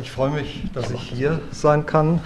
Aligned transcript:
ich 0.00 0.10
freue 0.10 0.30
mich, 0.30 0.64
dass 0.74 0.90
ich 0.90 1.00
hier 1.00 1.40
sein 1.50 1.86
kann 1.86 2.20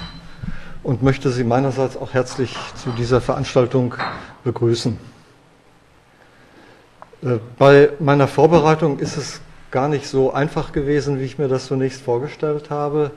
und 0.82 1.02
möchte 1.02 1.30
Sie 1.30 1.44
meinerseits 1.44 1.96
auch 1.96 2.12
herzlich 2.12 2.56
zu 2.74 2.90
dieser 2.90 3.20
Veranstaltung 3.20 3.94
begrüßen. 4.44 4.98
Äh, 7.22 7.38
bei 7.58 7.90
meiner 7.98 8.28
Vorbereitung 8.28 8.98
ist 8.98 9.16
es 9.16 9.40
gar 9.70 9.88
nicht 9.88 10.06
so 10.06 10.32
einfach 10.32 10.72
gewesen, 10.72 11.18
wie 11.18 11.24
ich 11.24 11.38
mir 11.38 11.48
das 11.48 11.66
zunächst 11.66 12.02
vorgestellt 12.02 12.70
habe, 12.70 13.12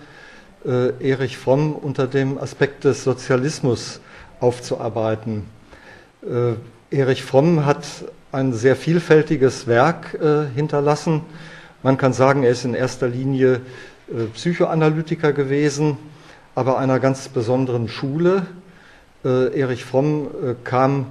äh, 0.66 0.92
Erich 1.00 1.38
Fromm 1.38 1.74
unter 1.74 2.08
dem 2.08 2.38
Aspekt 2.38 2.84
des 2.84 3.04
Sozialismus 3.04 4.00
aufzuarbeiten. 4.40 5.46
Äh, 6.24 6.54
Erich 6.96 7.24
Fromm 7.24 7.66
hat 7.66 7.86
ein 8.32 8.54
sehr 8.54 8.76
vielfältiges 8.76 9.66
Werk 9.66 10.20
hinterlassen. 10.54 11.22
Man 11.84 11.98
kann 11.98 12.12
sagen, 12.12 12.44
er 12.44 12.50
ist 12.50 12.66
in 12.66 12.74
erster 12.74 13.08
Linie 13.08 13.62
Psychoanalytiker 14.34 15.34
gewesen, 15.34 15.98
aber 16.54 16.78
einer 16.78 17.00
ganz 17.00 17.28
besonderen 17.28 17.88
Schule. 17.88 18.46
Erich 19.24 19.84
Fromm 19.84 20.28
kam 20.64 21.08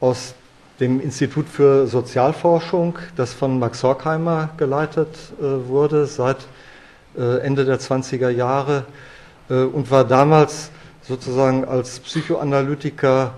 aus 0.00 0.34
dem 0.80 1.00
Institut 1.00 1.48
für 1.48 1.86
Sozialforschung, 1.86 2.98
das 3.16 3.32
von 3.32 3.58
Max 3.58 3.82
Horkheimer 3.82 4.50
geleitet 4.56 5.08
äh, 5.40 5.68
wurde 5.68 6.06
seit 6.06 6.36
äh, 7.16 7.38
Ende 7.40 7.64
der 7.64 7.80
20er 7.80 8.28
Jahre 8.28 8.84
äh, 9.50 9.62
und 9.62 9.90
war 9.90 10.04
damals 10.04 10.70
sozusagen 11.02 11.64
als 11.64 11.98
Psychoanalytiker 11.98 13.34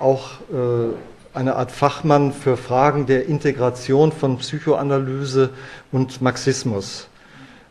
auch 0.00 0.32
äh, 0.52 1.36
eine 1.36 1.54
Art 1.54 1.70
Fachmann 1.70 2.32
für 2.32 2.56
Fragen 2.56 3.06
der 3.06 3.26
Integration 3.26 4.10
von 4.10 4.38
Psychoanalyse 4.38 5.50
und 5.92 6.20
Marxismus. 6.20 7.06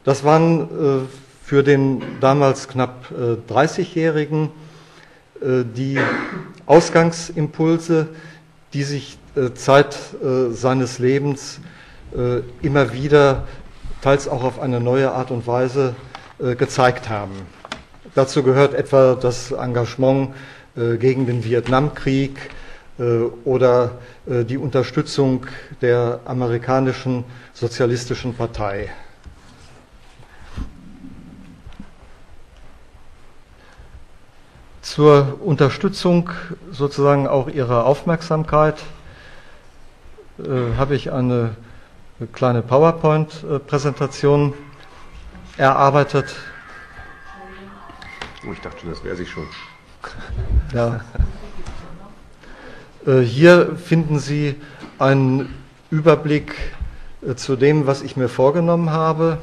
Das 0.08 0.24
waren 0.24 0.62
äh, 0.62 1.06
für 1.44 1.64
den 1.64 2.02
damals 2.22 2.70
knapp 2.70 3.12
30-Jährigen 3.50 4.52
äh, 5.42 5.66
die 5.66 6.00
Ausgangsimpulse, 6.66 8.08
die 8.72 8.84
sich 8.84 9.18
äh, 9.36 9.54
Zeit 9.54 9.98
äh, 10.24 10.54
seines 10.54 11.00
Lebens 11.00 11.60
äh, 12.16 12.40
immer 12.66 12.94
wieder, 12.94 13.50
teils 14.02 14.30
auch 14.30 14.46
auf 14.46 14.62
eine 14.62 14.80
neue 14.80 15.12
Art 15.12 15.30
und 15.30 15.46
Weise, 15.46 15.94
äh, 16.40 16.56
gezeigt 16.56 17.10
haben. 17.10 17.34
Dazu 18.16 18.44
gehört 18.44 18.76
etwa 18.76 19.16
das 19.16 19.52
Engagement 19.52 20.30
äh, 20.78 20.96
gegen 20.96 21.26
den 21.26 21.44
Vietnamkrieg 21.44 22.50
äh, 22.98 23.04
oder 23.44 23.98
die 24.26 24.58
Unterstützung 24.58 25.48
der 25.82 26.22
amerikanischen 26.24 27.26
sozialistischen 27.54 28.34
Partei. 28.34 28.90
Zur 34.98 35.38
Unterstützung 35.46 36.32
sozusagen 36.72 37.28
auch 37.28 37.50
Ihrer 37.50 37.86
Aufmerksamkeit 37.86 38.82
äh, 40.40 40.76
habe 40.76 40.96
ich 40.96 41.12
eine 41.12 41.56
kleine 42.34 42.64
PowerPoint-Präsentation 42.64 44.56
erarbeitet. 45.56 46.36
Oh, 48.44 48.52
ich 48.52 48.60
dachte 48.62 48.80
schon, 48.80 48.90
das 48.90 49.04
wäre 49.04 49.16
sie 49.16 49.28
schon. 49.28 49.46
Ja. 50.74 51.02
Äh, 53.06 53.20
hier 53.20 53.76
finden 53.76 54.18
Sie 54.18 54.56
einen 54.98 55.54
Überblick 55.92 56.56
äh, 57.22 57.36
zu 57.36 57.56
dem, 57.56 57.86
was 57.86 58.02
ich 58.02 58.18
mir 58.18 58.30
vorgenommen 58.30 58.90
habe. 58.90 59.38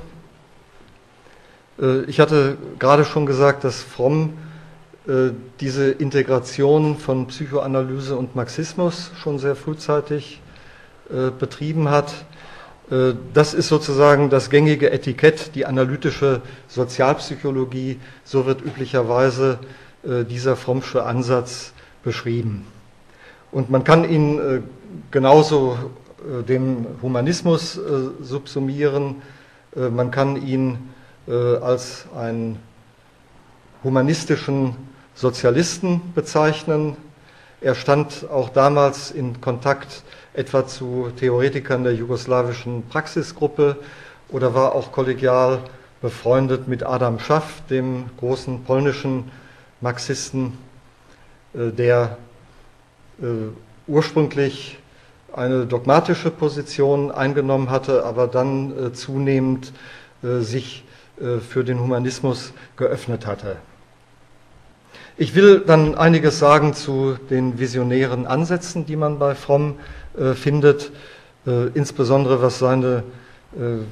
Äh, 1.80 2.00
ich 2.06 2.18
hatte 2.18 2.58
gerade 2.80 3.04
schon 3.04 3.24
gesagt, 3.24 3.62
dass 3.62 3.80
Fromm 3.80 4.36
diese 5.60 5.90
Integration 5.90 6.96
von 6.96 7.26
Psychoanalyse 7.26 8.16
und 8.16 8.34
Marxismus 8.34 9.10
schon 9.16 9.38
sehr 9.38 9.54
frühzeitig 9.54 10.40
äh, 11.10 11.30
betrieben 11.30 11.90
hat. 11.90 12.24
Äh, 12.90 13.12
das 13.34 13.52
ist 13.52 13.68
sozusagen 13.68 14.30
das 14.30 14.48
gängige 14.48 14.90
Etikett, 14.90 15.54
die 15.54 15.66
analytische 15.66 16.40
Sozialpsychologie. 16.68 18.00
So 18.24 18.46
wird 18.46 18.62
üblicherweise 18.62 19.58
dieser 20.06 20.54
Frommsche 20.54 21.02
Ansatz 21.02 21.72
beschrieben. 22.02 22.66
Und 23.52 23.70
man 23.70 23.84
kann 23.84 24.06
ihn 24.06 24.64
genauso 25.10 25.78
dem 26.46 26.86
Humanismus 27.00 27.80
subsumieren. 28.20 29.22
Man 29.74 30.10
kann 30.10 30.36
ihn 30.36 30.90
als 31.26 32.04
einen 32.14 32.58
humanistischen 33.82 34.76
Sozialisten 35.14 36.12
bezeichnen. 36.14 36.96
Er 37.60 37.74
stand 37.74 38.28
auch 38.30 38.48
damals 38.48 39.10
in 39.10 39.40
Kontakt 39.40 40.02
etwa 40.34 40.66
zu 40.66 41.10
Theoretikern 41.16 41.84
der 41.84 41.94
jugoslawischen 41.94 42.88
Praxisgruppe 42.88 43.76
oder 44.28 44.54
war 44.54 44.74
auch 44.74 44.92
kollegial 44.92 45.60
befreundet 46.02 46.68
mit 46.68 46.82
Adam 46.82 47.18
Schaff, 47.18 47.62
dem 47.70 48.10
großen 48.18 48.64
polnischen 48.64 49.30
Marxisten, 49.80 50.58
äh, 51.54 51.70
der 51.70 52.18
äh, 53.22 53.24
ursprünglich 53.86 54.78
eine 55.32 55.66
dogmatische 55.66 56.30
Position 56.30 57.10
eingenommen 57.10 57.70
hatte, 57.70 58.04
aber 58.04 58.26
dann 58.26 58.86
äh, 58.88 58.92
zunehmend 58.92 59.72
sich 60.22 60.84
für 61.50 61.64
den 61.64 61.80
Humanismus 61.80 62.54
geöffnet 62.78 63.26
hatte. 63.26 63.56
Ich 65.16 65.36
will 65.36 65.60
dann 65.60 65.94
einiges 65.94 66.40
sagen 66.40 66.74
zu 66.74 67.16
den 67.30 67.60
visionären 67.60 68.26
Ansätzen, 68.26 68.84
die 68.84 68.96
man 68.96 69.20
bei 69.20 69.36
Fromm 69.36 69.76
äh, 70.18 70.34
findet, 70.34 70.90
äh, 71.46 71.68
insbesondere 71.68 72.42
was 72.42 72.58
seine 72.58 73.04
äh, 73.54 73.84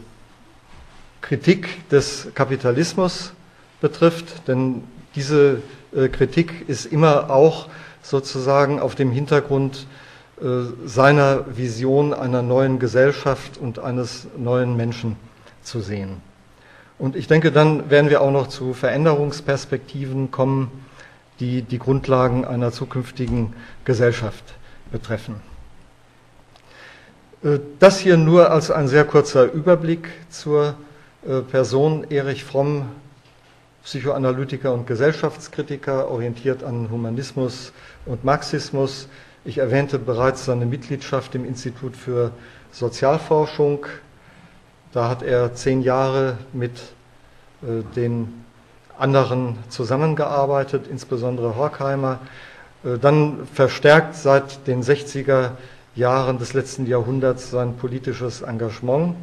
Kritik 1.21 1.89
des 1.91 2.27
Kapitalismus 2.35 3.35
betrifft, 3.81 4.49
denn 4.49 4.83
diese 5.15 5.63
äh, 5.95 6.09
Kritik 6.09 6.69
ist 6.69 6.87
immer 6.87 7.31
auch 7.31 7.69
sozusagen 8.03 8.81
auf 8.81 8.97
dem 8.97 9.13
Hintergrund 9.13 9.87
äh, 10.41 10.45
seiner 10.85 11.45
Vision 11.57 12.15
einer 12.15 12.43
neuen 12.43 12.81
Gesellschaft 12.81 13.59
und 13.59 13.79
eines 13.79 14.27
neuen 14.37 14.77
Menschen 14.77 15.15
zu 15.63 15.83
sehen. 15.83 16.21
Und 16.99 17.15
ich 17.15 17.29
denke, 17.29 17.53
dann 17.53 17.91
werden 17.91 18.11
wir 18.11 18.23
auch 18.23 18.33
noch 18.33 18.49
zu 18.49 18.75
Veränderungsperspektiven 18.75 20.33
kommen, 20.33 20.82
die 21.43 21.63
die 21.63 21.81
Grundlagen 21.81 22.45
einer 22.45 22.71
zukünftigen 22.71 23.53
Gesellschaft 23.85 24.45
betreffen. 24.93 25.41
Äh, 27.43 27.59
das 27.81 27.99
hier 27.99 28.17
nur 28.17 28.53
als 28.53 28.71
ein 28.71 28.87
sehr 28.87 29.05
kurzer 29.05 29.53
Überblick 29.53 30.09
zur 30.31 30.77
äh, 31.27 31.41
Person 31.41 32.07
Erich 32.09 32.45
Fromm, 32.45 32.89
Psychoanalytiker 33.83 34.73
und 34.73 34.87
Gesellschaftskritiker, 34.87 36.09
orientiert 36.09 36.63
an 36.63 36.89
Humanismus 36.93 37.73
und 38.07 38.23
Marxismus. 38.23 39.09
Ich 39.45 39.59
erwähnte 39.59 39.99
bereits 39.99 40.45
seine 40.45 40.67
Mitgliedschaft 40.67 41.35
im 41.35 41.45
Institut 41.45 41.97
für 41.97 42.31
Sozialforschung. 42.71 43.87
Da 44.93 45.09
hat 45.09 45.25
er 45.25 45.55
zehn 45.55 45.83
Jahre 45.83 46.39
mit 46.53 46.79
äh, 47.63 47.83
den 47.97 48.42
anderen 48.99 49.59
zusammengearbeitet, 49.69 50.87
insbesondere 50.91 51.57
Horkheimer. 51.57 52.21
Äh, 52.85 52.99
dann 52.99 53.47
verstärkt 53.53 54.15
seit 54.15 54.67
den 54.67 54.83
60er 54.83 55.53
Jahren 55.95 56.39
des 56.39 56.55
letzten 56.55 56.87
Jahrhunderts 56.87 57.51
sein 57.51 57.77
politisches 57.77 58.43
Engagement 58.43 59.17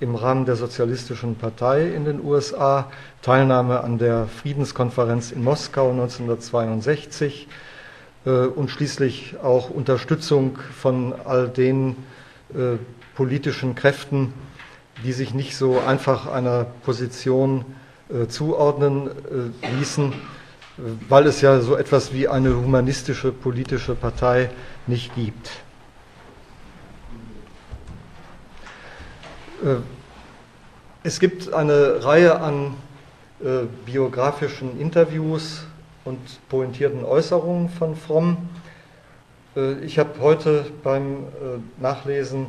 im 0.00 0.14
Rahmen 0.14 0.44
der 0.44 0.56
Sozialistischen 0.56 1.36
Partei 1.36 1.88
in 1.88 2.04
den 2.04 2.22
USA, 2.22 2.90
Teilnahme 3.22 3.82
an 3.82 3.98
der 3.98 4.26
Friedenskonferenz 4.26 5.32
in 5.32 5.42
Moskau 5.42 5.90
1962 5.90 7.48
äh, 8.24 8.30
und 8.30 8.70
schließlich 8.70 9.36
auch 9.42 9.70
Unterstützung 9.70 10.58
von 10.78 11.14
all 11.24 11.48
den 11.48 11.96
äh, 12.54 12.76
politischen 13.14 13.74
Kräften, 13.74 14.34
die 15.04 15.12
sich 15.12 15.34
nicht 15.34 15.56
so 15.56 15.80
einfach 15.80 16.26
einer 16.26 16.66
Position 16.84 17.60
äh, 17.60 17.85
zuordnen 18.28 19.08
äh, 19.08 19.66
ließen, 19.78 20.12
weil 21.08 21.26
es 21.26 21.40
ja 21.40 21.60
so 21.60 21.76
etwas 21.76 22.12
wie 22.12 22.28
eine 22.28 22.54
humanistische 22.56 23.32
politische 23.32 23.94
Partei 23.94 24.50
nicht 24.86 25.14
gibt. 25.14 25.50
Äh, 29.64 29.76
es 31.02 31.20
gibt 31.20 31.52
eine 31.52 32.04
Reihe 32.04 32.40
an 32.40 32.74
biografischen 33.84 34.80
Interviews 34.80 35.64
und 36.06 36.18
pointierten 36.48 37.04
Äußerungen 37.04 37.68
von 37.68 37.94
Fromm. 37.94 38.48
Ich 39.82 39.98
habe 39.98 40.18
heute 40.20 40.64
beim 40.82 41.26
Nachlesen 41.78 42.46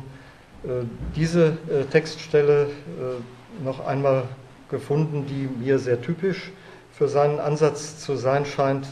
diese 1.14 1.58
Textstelle 1.90 2.70
noch 3.62 3.86
einmal 3.86 4.24
gefunden, 4.70 5.26
die 5.26 5.48
mir 5.64 5.78
sehr 5.78 6.00
typisch 6.00 6.50
für 6.92 7.08
seinen 7.08 7.38
Ansatz 7.38 7.98
zu 7.98 8.16
sein 8.16 8.44
scheint. 8.44 8.86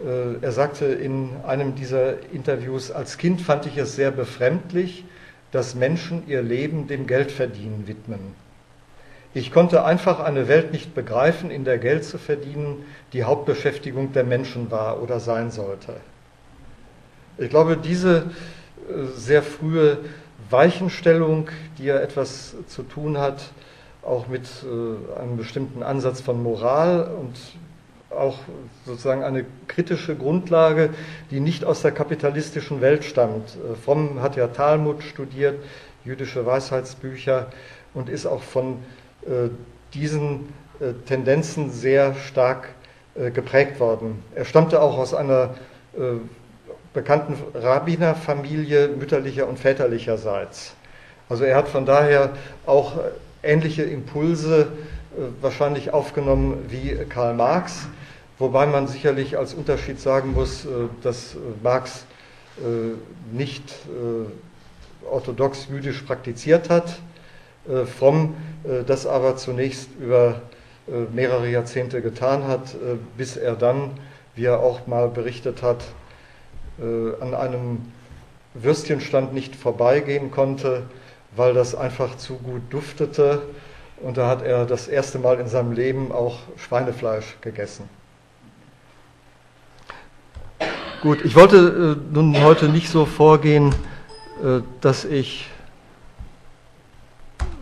Äh, 0.00 0.42
er 0.42 0.52
sagte 0.52 0.86
in 0.86 1.30
einem 1.46 1.74
dieser 1.74 2.14
Interviews, 2.32 2.90
als 2.90 3.18
Kind 3.18 3.40
fand 3.40 3.66
ich 3.66 3.76
es 3.76 3.94
sehr 3.96 4.10
befremdlich, 4.10 5.04
dass 5.50 5.74
Menschen 5.74 6.26
ihr 6.26 6.42
Leben 6.42 6.86
dem 6.86 7.06
Geldverdienen 7.06 7.86
widmen. 7.86 8.34
Ich 9.34 9.50
konnte 9.50 9.84
einfach 9.84 10.20
eine 10.20 10.48
Welt 10.48 10.72
nicht 10.72 10.94
begreifen, 10.94 11.50
in 11.50 11.64
der 11.64 11.78
Geld 11.78 12.04
zu 12.04 12.18
verdienen 12.18 12.84
die 13.12 13.24
Hauptbeschäftigung 13.24 14.12
der 14.12 14.24
Menschen 14.24 14.70
war 14.70 15.02
oder 15.02 15.20
sein 15.20 15.50
sollte. 15.50 15.94
Ich 17.38 17.48
glaube, 17.48 17.78
diese 17.78 18.30
äh, 18.88 19.04
sehr 19.16 19.42
frühe 19.42 19.98
Weichenstellung, 20.50 21.48
die 21.78 21.84
ja 21.84 21.96
etwas 21.96 22.54
zu 22.66 22.82
tun 22.82 23.16
hat, 23.16 23.52
auch 24.02 24.26
mit 24.26 24.44
äh, 24.44 25.20
einem 25.20 25.36
bestimmten 25.36 25.82
Ansatz 25.82 26.20
von 26.20 26.42
Moral 26.42 27.08
und 27.18 27.36
auch 28.10 28.38
sozusagen 28.84 29.22
eine 29.22 29.44
kritische 29.68 30.16
Grundlage, 30.16 30.90
die 31.30 31.40
nicht 31.40 31.64
aus 31.64 31.82
der 31.82 31.92
kapitalistischen 31.92 32.80
Welt 32.80 33.04
stammt. 33.04 33.56
Äh, 33.56 33.76
Fromm 33.76 34.20
hat 34.20 34.36
ja 34.36 34.48
Talmud 34.48 35.02
studiert, 35.02 35.62
jüdische 36.04 36.44
Weisheitsbücher 36.44 37.46
und 37.94 38.08
ist 38.08 38.26
auch 38.26 38.42
von 38.42 38.78
äh, 39.24 39.48
diesen 39.94 40.62
Tendenzen 41.06 41.70
sehr 41.70 42.14
stark 42.14 42.70
geprägt 43.14 43.78
worden. 43.78 44.24
Er 44.34 44.44
stammte 44.44 44.82
auch 44.82 44.98
aus 44.98 45.14
einer 45.14 45.50
bekannten 46.92 47.36
Rabbinerfamilie 47.54 48.88
mütterlicher 48.88 49.46
und 49.46 49.60
väterlicherseits. 49.60 50.74
Also 51.28 51.44
er 51.44 51.56
hat 51.56 51.68
von 51.68 51.86
daher 51.86 52.30
auch 52.66 52.94
ähnliche 53.42 53.82
Impulse 53.82 54.72
wahrscheinlich 55.40 55.92
aufgenommen 55.92 56.66
wie 56.68 56.96
Karl 57.08 57.34
Marx. 57.34 57.88
Wobei 58.42 58.66
man 58.66 58.88
sicherlich 58.88 59.38
als 59.38 59.54
Unterschied 59.54 60.00
sagen 60.00 60.32
muss, 60.32 60.64
äh, 60.64 60.68
dass 61.02 61.34
äh, 61.34 61.38
Marx 61.62 62.06
äh, 62.58 62.96
nicht 63.32 63.62
orthodox 65.08 65.68
jüdisch 65.68 66.02
praktiziert 66.02 66.70
hat, 66.70 67.00
Fromm 67.98 68.34
das 68.86 69.06
aber 69.06 69.36
zunächst 69.36 69.88
über 70.00 70.42
mehrere 71.12 71.48
Jahrzehnte 71.48 72.02
getan 72.02 72.46
hat, 72.46 72.76
bis 73.16 73.36
er 73.36 73.56
dann, 73.56 73.90
wie 74.36 74.44
er 74.44 74.60
auch 74.60 74.86
mal 74.86 75.08
berichtet 75.08 75.62
hat, 75.62 75.82
an 76.78 77.34
einem 77.34 77.92
Würstchenstand 78.54 79.34
nicht 79.34 79.56
vorbeigehen 79.56 80.30
konnte, 80.30 80.84
weil 81.36 81.54
das 81.54 81.74
einfach 81.74 82.16
zu 82.16 82.36
gut 82.36 82.62
duftete. 82.70 83.42
Und 84.00 84.16
da 84.16 84.28
hat 84.28 84.42
er 84.42 84.66
das 84.66 84.88
erste 84.88 85.18
Mal 85.18 85.38
in 85.38 85.46
seinem 85.46 85.72
Leben 85.72 86.12
auch 86.12 86.38
Schweinefleisch 86.56 87.36
gegessen. 87.40 87.88
Gut, 91.02 91.24
ich 91.24 91.34
wollte 91.34 91.98
äh, 91.98 92.14
nun 92.14 92.40
heute 92.42 92.68
nicht 92.68 92.88
so 92.88 93.06
vorgehen, 93.06 93.74
äh, 94.42 94.60
dass 94.80 95.04
ich 95.04 95.48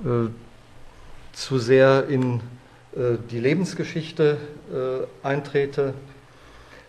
äh, 0.05 0.29
zu 1.33 1.59
sehr 1.59 2.07
in 2.09 2.41
äh, 2.95 3.17
die 3.31 3.41
Lebensgeschichte 3.41 4.37
äh, 4.73 5.27
eintrete. 5.27 5.95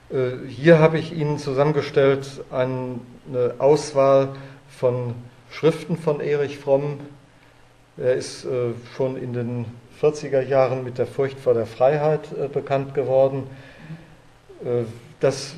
Äh, 0.10 0.48
hier 0.48 0.80
habe 0.80 0.98
ich 0.98 1.14
Ihnen 1.14 1.38
zusammengestellt 1.38 2.44
eine 2.52 3.00
Auswahl 3.58 4.30
von 4.70 5.16
Schriften 5.52 5.98
von 5.98 6.20
Erich 6.20 6.58
Fromm. 6.58 7.00
Er 7.98 8.16
ist 8.16 8.48
schon 8.96 9.18
in 9.18 9.34
den 9.34 9.66
40er 10.02 10.42
Jahren 10.42 10.84
mit 10.84 10.98
der 10.98 11.06
Furcht 11.06 11.40
vor 11.40 11.54
der 11.54 11.68
Freiheit 11.68 12.22
bekannt 12.54 12.96
geworden. 12.96 13.44
Das 15.20 15.54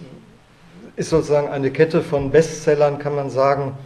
ist 0.95 1.09
sozusagen 1.09 1.47
eine 1.47 1.71
Kette 1.71 2.01
von 2.01 2.31
Bestsellern, 2.31 2.99
kann 2.99 3.15
man 3.15 3.29
sagen, 3.29 3.77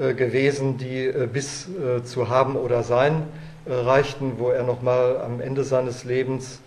äh, 0.00 0.14
gewesen, 0.14 0.78
die 0.78 1.06
äh, 1.06 1.28
bis 1.30 1.68
äh, 1.68 2.02
zu 2.04 2.28
Haben 2.28 2.56
oder 2.56 2.82
Sein 2.82 3.24
reichten, 3.66 4.38
wo 4.38 4.48
er 4.48 4.62
nochmal 4.62 5.20
am 5.20 5.40
Ende 5.40 5.64
seines 5.64 6.04
Lebens, 6.04 6.60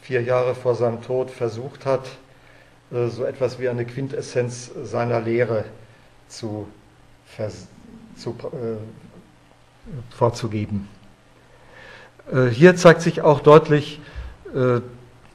vier 0.00 0.22
Jahre 0.22 0.54
vor 0.54 0.76
seinem 0.76 1.02
Tod, 1.02 1.30
versucht 1.30 1.84
hat, 1.84 2.08
so 2.90 3.24
etwas 3.24 3.58
wie 3.58 3.68
eine 3.68 3.84
Quintessenz 3.84 4.70
seiner 4.84 5.20
Lehre 5.20 5.64
zu, 6.28 6.68
zu, 8.18 8.36
vorzugeben. 10.10 10.88
Hier 12.50 12.76
zeigt 12.76 13.00
sich 13.00 13.22
auch 13.22 13.40
deutlich, 13.40 14.00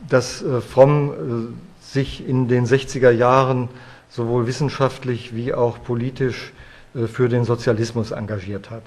dass 0.07 0.44
Fromm 0.69 1.56
sich 1.80 2.27
in 2.27 2.47
den 2.47 2.65
60er 2.65 3.09
Jahren 3.09 3.69
sowohl 4.13 4.45
wissenschaftlich 4.45 5.35
wie 5.35 5.53
auch 5.53 5.83
politisch 5.83 6.53
äh, 6.95 7.07
für 7.07 7.30
den 7.30 7.45
Sozialismus 7.45 8.12
engagiert 8.12 8.69
hat. 8.69 8.83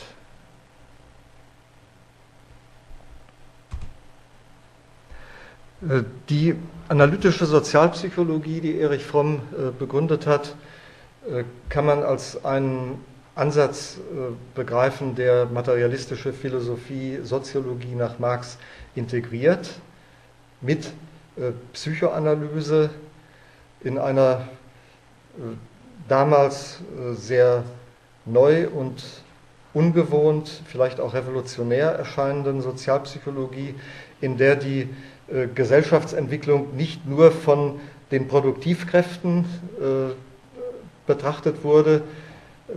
Äh, 5.89 6.05
die 6.29 6.55
analytische 6.89 7.47
Sozialpsychologie, 7.47 8.61
die 8.61 8.79
Erich 8.79 9.05
Fromm 9.05 9.41
äh, 9.53 9.71
begründet 9.77 10.27
hat, 10.27 10.55
kann 11.69 11.87
man 11.87 12.05
als 12.05 12.45
einen 12.45 13.05
Ansatz 13.37 13.99
begreifen, 14.55 15.15
der 15.15 15.47
materialistische 15.47 16.33
Philosophie, 16.33 17.21
Soziologie 17.23 17.95
nach 17.95 18.19
Marx 18.19 18.59
integriert, 18.95 19.69
mit 20.61 20.93
Psychoanalyse 21.73 22.91
in 23.85 23.99
einer 23.99 24.49
damals 26.09 26.81
äh, 26.81 27.15
sehr 27.15 27.65
neu 28.25 28.69
und 28.69 29.03
ungewohnt, 29.75 30.63
vielleicht 30.67 31.01
auch 31.01 31.15
revolutionär 31.15 31.91
erscheinenden 31.91 32.63
Sozialpsychologie, 32.63 33.75
in 34.21 34.37
der 34.39 34.57
die 34.57 34.89
äh, 35.29 35.47
Gesellschaftsentwicklung 35.55 36.75
nicht 36.77 37.07
nur 37.07 37.31
von 37.31 37.81
den 38.11 38.29
Produktivkräften 38.29 39.45
äh, 39.81 40.15
betrachtet 41.07 41.63
wurde. 41.63 42.03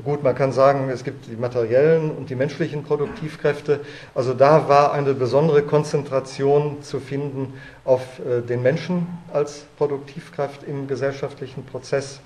Gut, 0.03 0.23
man 0.23 0.35
kann 0.35 0.51
sagen, 0.51 0.89
es 0.89 1.03
gibt 1.03 1.25
die 1.25 1.35
materiellen 1.35 2.11
und 2.11 2.29
die 2.29 2.35
menschlichen 2.35 2.83
Produktivkräfte. 2.83 3.79
Also 4.13 4.33
da 4.35 4.69
war 4.69 4.93
eine 4.93 5.15
besondere 5.15 5.63
Konzentration 5.63 6.83
zu 6.83 6.99
finden 6.99 7.53
auf 7.85 8.03
den 8.47 8.61
Menschen 8.61 9.07
als 9.33 9.65
Produktivkraft 9.77 10.63
im 10.63 10.87
gesellschaftlichen 10.87 11.65
Prozess. 11.65 12.21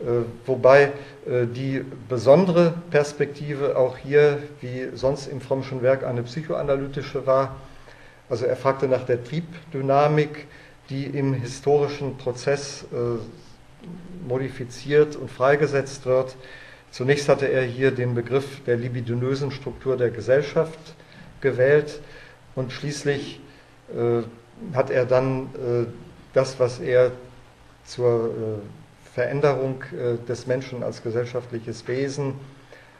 Äh, 0.00 0.22
wobei 0.46 0.92
äh, 1.26 1.46
die 1.46 1.84
besondere 2.08 2.72
Perspektive 2.90 3.76
auch 3.76 3.96
hier, 3.96 4.38
wie 4.60 4.90
sonst 4.94 5.26
im 5.26 5.40
Frommschen 5.40 5.82
Werk, 5.82 6.04
eine 6.04 6.22
psychoanalytische 6.22 7.26
war. 7.26 7.56
Also 8.28 8.46
er 8.46 8.54
fragte 8.54 8.86
nach 8.86 9.04
der 9.04 9.24
Triebdynamik, 9.24 10.46
die 10.88 11.04
im 11.04 11.34
historischen 11.34 12.16
Prozess 12.16 12.84
äh, 12.92 14.26
modifiziert 14.28 15.16
und 15.16 15.30
freigesetzt 15.30 16.06
wird. 16.06 16.36
Zunächst 16.90 17.28
hatte 17.28 17.46
er 17.46 17.62
hier 17.62 17.90
den 17.90 18.14
Begriff 18.14 18.62
der 18.64 18.76
libidinösen 18.76 19.50
Struktur 19.50 19.96
der 19.96 20.10
Gesellschaft 20.10 20.78
gewählt 21.40 22.00
und 22.54 22.72
schließlich 22.72 23.40
hat 24.72 24.90
er 24.90 25.04
dann 25.06 25.48
das, 26.32 26.58
was 26.58 26.80
er 26.80 27.12
zur 27.84 28.60
Veränderung 29.18 29.82
äh, 29.90 30.24
des 30.28 30.46
Menschen 30.46 30.84
als 30.84 31.02
gesellschaftliches 31.02 31.88
Wesen 31.88 32.34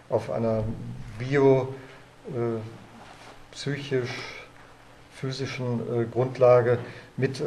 auf 0.08 0.32
einer 0.32 0.64
bio, 1.16 1.72
äh, 2.30 2.58
psychisch, 3.52 4.10
physischen 5.14 5.80
äh, 5.80 6.04
Grundlage 6.06 6.78
mit 7.16 7.40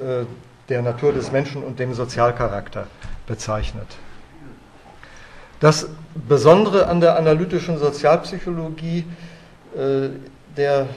der 0.69 0.81
Natur 0.81 1.11
des 1.11 1.33
Menschen 1.33 1.63
und 1.63 1.79
dem 1.79 1.93
Sozialcharakter 1.93 2.87
bezeichnet. 3.27 3.87
Das 5.61 5.87
Besondere 6.27 6.87
an 6.87 6.99
der 6.99 7.17
analytischen 7.17 7.77
Sozialpsychologie 7.77 9.05
der 10.57 10.87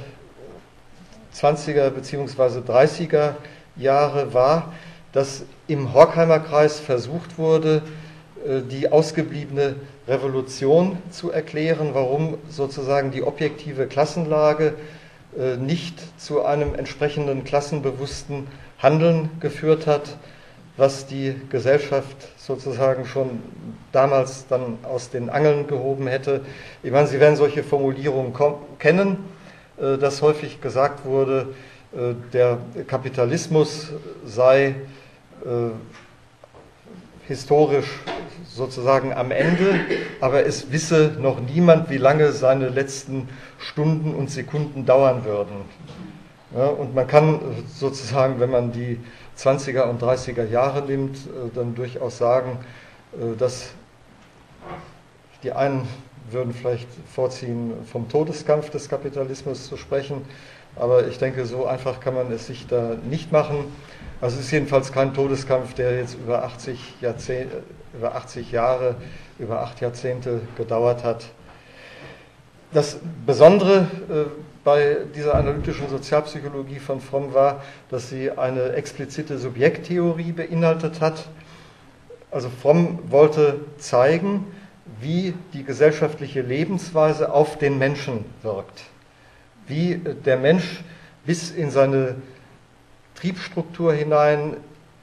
20er 1.34 1.90
bzw. 1.90 2.60
30er 2.60 3.34
Jahre 3.76 4.32
war, 4.34 4.72
dass 5.12 5.44
im 5.66 5.92
Horkheimer 5.92 6.40
Kreis 6.40 6.80
versucht 6.80 7.38
wurde, 7.38 7.82
äh, 8.46 8.62
die 8.62 8.90
ausgebliebene 8.90 9.76
Revolution 10.08 10.98
zu 11.10 11.30
erklären, 11.30 11.90
warum 11.92 12.38
sozusagen 12.48 13.10
die 13.10 13.22
objektive 13.22 13.86
Klassenlage 13.86 14.74
äh, 15.38 15.56
nicht 15.56 15.98
zu 16.20 16.44
einem 16.44 16.74
entsprechenden 16.74 17.44
klassenbewussten 17.44 18.46
Handeln 18.78 19.30
geführt 19.40 19.86
hat, 19.86 20.16
was 20.76 21.06
die 21.06 21.34
Gesellschaft 21.50 22.16
sozusagen 22.36 23.06
schon 23.06 23.42
damals 23.92 24.46
dann 24.48 24.78
aus 24.82 25.10
den 25.10 25.30
Angeln 25.30 25.66
gehoben 25.66 26.06
hätte. 26.06 26.40
Ich 26.82 26.90
meine, 26.90 27.06
Sie 27.06 27.20
werden 27.20 27.36
solche 27.36 27.62
Formulierungen 27.62 28.32
kennen. 28.78 29.18
dass 29.76 30.22
häufig 30.22 30.60
gesagt 30.60 31.04
wurde, 31.04 31.48
der 32.32 32.58
Kapitalismus 32.86 33.90
sei 34.24 34.76
historisch 37.26 37.88
sozusagen 38.48 39.12
am 39.12 39.30
Ende, 39.30 39.80
aber 40.20 40.46
es 40.46 40.70
wisse 40.70 41.16
noch 41.18 41.40
niemand, 41.40 41.90
wie 41.90 41.96
lange 41.96 42.32
seine 42.32 42.68
letzten 42.68 43.28
Stunden 43.58 44.14
und 44.14 44.30
Sekunden 44.30 44.86
dauern 44.86 45.24
würden. 45.24 45.62
Ja, 46.54 46.66
und 46.66 46.94
man 46.94 47.08
kann 47.08 47.40
sozusagen, 47.74 48.38
wenn 48.38 48.50
man 48.50 48.70
die 48.70 49.00
20er 49.38 49.82
und 49.82 50.02
30er 50.02 50.48
Jahre 50.48 50.82
nimmt, 50.82 51.16
äh, 51.16 51.50
dann 51.54 51.74
durchaus 51.74 52.18
sagen, 52.18 52.58
äh, 53.12 53.36
dass 53.36 53.70
die 55.42 55.52
einen 55.52 55.86
würden 56.30 56.54
vielleicht 56.54 56.88
vorziehen, 57.12 57.72
vom 57.90 58.08
Todeskampf 58.08 58.70
des 58.70 58.88
Kapitalismus 58.88 59.68
zu 59.68 59.76
sprechen, 59.76 60.24
aber 60.76 61.06
ich 61.06 61.18
denke, 61.18 61.44
so 61.44 61.66
einfach 61.66 62.00
kann 62.00 62.14
man 62.14 62.32
es 62.32 62.46
sich 62.46 62.66
da 62.66 62.96
nicht 63.08 63.30
machen. 63.30 63.66
Also 64.20 64.38
es 64.38 64.46
ist 64.46 64.50
jedenfalls 64.52 64.90
kein 64.90 65.14
Todeskampf, 65.14 65.74
der 65.74 65.98
jetzt 65.98 66.14
über 66.14 66.44
80, 66.44 67.00
Jahrzehnte, 67.00 67.62
über 67.94 68.14
80 68.14 68.50
Jahre, 68.50 68.96
über 69.38 69.60
acht 69.62 69.80
Jahrzehnte 69.80 70.40
gedauert 70.56 71.04
hat. 71.04 71.26
Das 72.72 72.98
Besondere 73.26 73.88
äh, 74.08 74.24
bei 74.64 74.96
dieser 75.14 75.34
analytischen 75.34 75.88
Sozialpsychologie 75.88 76.78
von 76.78 77.00
Fromm 77.00 77.34
war, 77.34 77.62
dass 77.90 78.08
sie 78.08 78.30
eine 78.30 78.72
explizite 78.72 79.38
Subjekttheorie 79.38 80.32
beinhaltet 80.32 81.00
hat. 81.00 81.28
Also 82.30 82.48
Fromm 82.48 82.98
wollte 83.10 83.60
zeigen, 83.78 84.46
wie 85.00 85.34
die 85.52 85.64
gesellschaftliche 85.64 86.40
Lebensweise 86.40 87.32
auf 87.32 87.58
den 87.58 87.78
Menschen 87.78 88.24
wirkt, 88.42 88.82
wie 89.66 89.96
der 89.96 90.38
Mensch 90.38 90.82
bis 91.26 91.50
in 91.50 91.70
seine 91.70 92.16
Triebstruktur 93.14 93.92
hinein, 93.92 94.56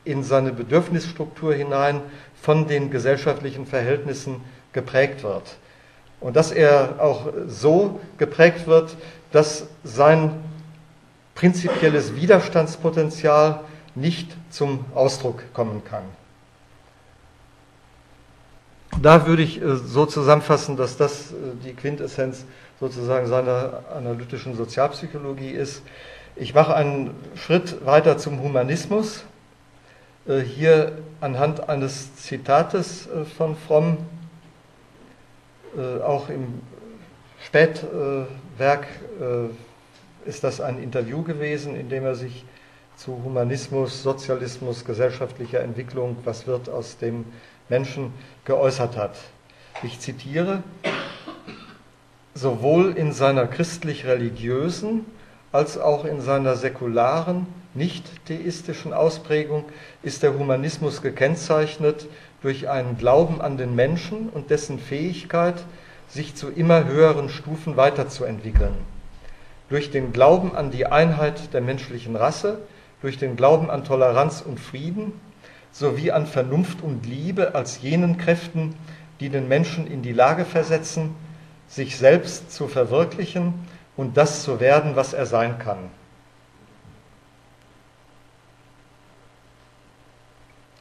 in 0.04 0.24
seine 0.24 0.52
Bedürfnisstruktur 0.52 1.54
hinein 1.54 2.02
von 2.42 2.68
den 2.68 2.92
gesellschaftlichen 2.92 3.66
Verhältnissen 3.66 4.42
geprägt 4.74 5.24
wird. 5.24 5.56
Und 6.22 6.36
dass 6.36 6.52
er 6.52 6.96
auch 7.00 7.28
so 7.48 8.00
geprägt 8.18 8.68
wird, 8.68 8.96
dass 9.32 9.66
sein 9.84 10.32
prinzipielles 11.36 12.16
Widerstandspotenzial 12.16 13.62
nicht 13.96 14.32
zum 14.50 14.86
Ausdruck 14.94 15.44
kommen 15.54 15.84
kann. 15.84 16.04
Da 19.02 19.26
würde 19.26 19.42
ich 19.42 19.62
äh, 19.62 19.76
so 19.78 20.06
zusammenfassen, 20.06 20.78
dass 20.78 20.98
das 20.98 21.32
äh, 21.32 21.36
die 21.66 21.74
Quintessenz 21.74 22.46
sozusagen 22.80 23.28
seiner 23.28 23.84
analytischen 23.96 24.56
Sozialpsychologie 24.56 25.50
ist. 25.50 25.82
Ich 26.36 26.54
mache 26.54 26.76
einen 26.76 27.12
Schritt 27.36 27.86
weiter 27.86 28.18
zum 28.18 28.42
Humanismus. 28.42 29.24
Äh, 30.28 30.40
hier 30.42 30.92
anhand 31.20 31.68
eines 31.70 32.16
Zitates 32.16 33.10
von 33.38 33.56
Fromm, 33.56 33.98
äh, 35.78 36.02
auch 36.02 36.30
im 36.30 36.62
Spätwerk 37.44 38.88
ist 40.26 40.44
das 40.44 40.62
ein 40.62 40.82
Interview 40.82 41.24
gewesen, 41.24 41.76
in 41.76 41.90
dem 41.90 42.06
er 42.06 42.14
sich 42.14 42.46
zu 42.96 43.20
Humanismus, 43.24 44.04
Sozialismus, 44.04 44.86
gesellschaftlicher 44.86 45.62
Entwicklung, 45.62 46.18
was 46.24 46.46
wird 46.46 46.70
aus 46.70 46.98
dem 46.98 47.26
Menschen 47.68 48.14
geäußert 48.46 48.96
hat. 48.96 49.18
Ich 49.82 50.00
zitiere, 50.00 50.62
sowohl 52.36 52.96
in 52.96 53.12
seiner 53.12 53.48
christlich-religiösen 53.48 55.06
als 55.52 55.78
auch 55.80 56.06
in 56.06 56.22
seiner 56.22 56.56
säkularen, 56.56 57.48
nicht 57.74 58.26
theistischen 58.26 58.94
Ausprägung 58.94 59.66
ist 60.04 60.24
der 60.24 60.38
Humanismus 60.38 61.02
gekennzeichnet 61.02 62.08
durch 62.42 62.70
einen 62.70 62.98
Glauben 62.98 63.42
an 63.42 63.58
den 63.58 63.76
Menschen 63.76 64.30
und 64.30 64.50
dessen 64.50 64.80
Fähigkeit, 64.80 65.56
sich 66.10 66.36
zu 66.36 66.50
immer 66.50 66.86
höheren 66.86 67.30
Stufen 67.30 67.78
weiterzuentwickeln. 67.78 68.74
Durch 69.70 69.92
den 69.92 70.12
Glauben 70.12 70.56
an 70.56 70.72
die 70.72 70.86
Einheit 70.86 71.54
der 71.54 71.62
menschlichen 71.62 72.16
Rasse, 72.16 72.60
durch 73.02 73.18
den 73.18 73.36
Glauben 73.36 73.70
an 73.70 73.86
Toleranz 73.86 74.42
und 74.42 74.60
Frieden 74.60 75.14
sowie 75.72 76.12
an 76.12 76.28
Vernunft 76.28 76.82
und 76.82 77.06
Liebe 77.06 77.56
als 77.56 77.82
jenen 77.82 78.18
Kräften, 78.18 78.76
die 79.20 79.30
den 79.30 79.48
Menschen 79.48 79.88
in 79.88 80.02
die 80.02 80.12
Lage 80.12 80.44
versetzen, 80.44 81.16
sich 81.68 81.98
selbst 81.98 82.52
zu 82.52 82.68
verwirklichen 82.68 83.54
und 83.96 84.18
das 84.18 84.44
zu 84.44 84.60
werden, 84.60 84.96
was 84.96 85.14
er 85.14 85.26
sein 85.26 85.58
kann. 85.60 85.90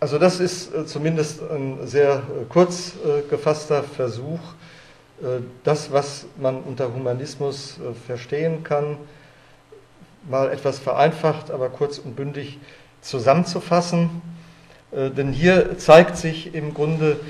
Also 0.03 0.17
das 0.17 0.41
ist 0.41 0.75
äh, 0.75 0.87
zumindest 0.87 1.43
ein 1.43 1.87
sehr 1.87 2.15
äh, 2.15 2.45
kurz 2.49 2.95
äh, 3.05 3.29
gefasster 3.29 3.83
Versuch, 3.83 4.41
das, 5.65 5.93
was 5.93 6.25
man 6.39 6.63
unter 6.63 6.95
Humanismus 6.95 7.79
verstehen 8.07 8.65
kann, 8.65 8.97
mal 10.31 10.51
etwas 10.51 10.79
vereinfacht, 10.79 11.51
aber 11.51 11.69
kurz 11.69 11.99
und 11.99 12.17
bündig 12.17 12.59
zusammenzufassen. 13.03 14.23
Denn 14.93 15.31
hier 15.31 15.77
zeigt 15.77 16.17
sich 16.17 16.55
im 16.55 16.73
Grunde 16.73 17.21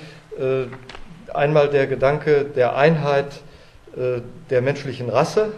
einmal 1.34 1.68
der 1.68 1.88
Gedanke 1.88 2.44
der 2.44 2.76
Einheit 2.76 3.40
der 3.96 4.62
menschlichen 4.62 5.08
Rasse, 5.08 5.52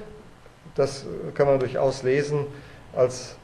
das 0.75 1.04
kann 1.35 1.47
man 1.47 1.61
durchaus 1.61 2.02
lesen 2.02 2.47
als 2.97 3.37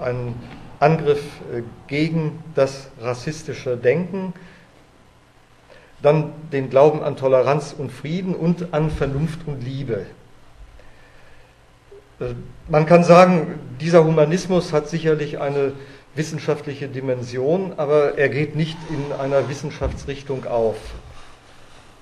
einen 0.00 0.40
Angriff 0.82 1.22
äh, 1.52 1.62
gegen 1.86 2.42
das 2.54 2.88
rassistische 3.00 3.76
Denken, 3.76 4.34
dann 6.02 6.32
den 6.52 6.68
Glauben 6.68 7.02
an 7.02 7.16
Toleranz 7.16 7.74
und 7.76 7.92
Frieden 7.92 8.34
und 8.34 8.74
an 8.74 8.90
Vernunft 8.90 9.46
und 9.46 9.62
Liebe. 9.62 10.06
Äh, 12.20 12.34
man 12.68 12.86
kann 12.86 13.04
sagen, 13.04 13.60
dieser 13.80 14.04
Humanismus 14.04 14.72
hat 14.72 14.88
sicherlich 14.88 15.40
eine 15.40 15.72
wissenschaftliche 16.16 16.88
Dimension, 16.88 17.74
aber 17.76 18.18
er 18.18 18.28
geht 18.28 18.56
nicht 18.56 18.76
in 18.90 19.12
einer 19.18 19.48
Wissenschaftsrichtung 19.48 20.46
auf. 20.46 20.76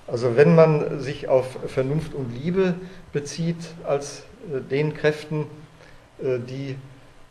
Also 0.06 0.36
wenn 0.36 0.56
man 0.56 0.98
sich 1.00 1.28
auf 1.28 1.46
Vernunft 1.68 2.14
und 2.14 2.34
Liebe 2.34 2.74
bezieht 3.12 3.58
als 3.86 4.24
äh, 4.50 4.60
den 4.60 4.94
Kräften, 4.94 5.46
die 6.22 6.76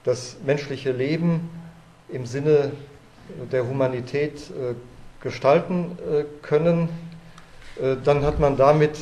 das 0.04 0.38
menschliche 0.46 0.92
Leben 0.92 1.50
im 2.10 2.26
Sinne 2.26 2.72
der 3.52 3.68
Humanität 3.68 4.50
äh, 4.50 4.74
gestalten 5.22 5.98
können, 6.42 6.88
dann 8.06 8.24
hat 8.24 8.40
man 8.40 8.56
damit, 8.56 8.98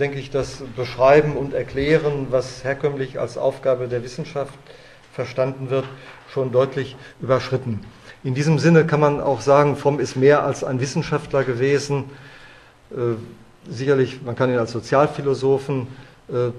denke 0.00 0.18
ich, 0.18 0.30
das 0.30 0.64
Beschreiben 0.74 1.36
und 1.36 1.54
Erklären, 1.54 2.26
was 2.30 2.64
herkömmlich 2.64 3.20
als 3.20 3.38
Aufgabe 3.38 3.86
der 3.86 4.02
Wissenschaft 4.02 4.52
verstanden 5.12 5.70
wird, 5.70 5.84
schon 6.28 6.50
deutlich 6.50 6.96
überschritten. 7.20 7.84
In 8.24 8.34
diesem 8.34 8.58
Sinne 8.58 8.84
kann 8.84 8.98
man 8.98 9.20
auch 9.20 9.40
sagen, 9.42 9.76
Fromm 9.76 10.00
ist 10.00 10.16
mehr 10.16 10.42
als 10.44 10.64
ein 10.64 10.80
Wissenschaftler 10.80 11.44
gewesen. 11.44 12.06
Sicherlich, 13.68 14.22
man 14.22 14.34
kann 14.36 14.50
ihn 14.50 14.58
als 14.58 14.72
Sozialphilosophen 14.72 15.82
äh, 15.82 15.86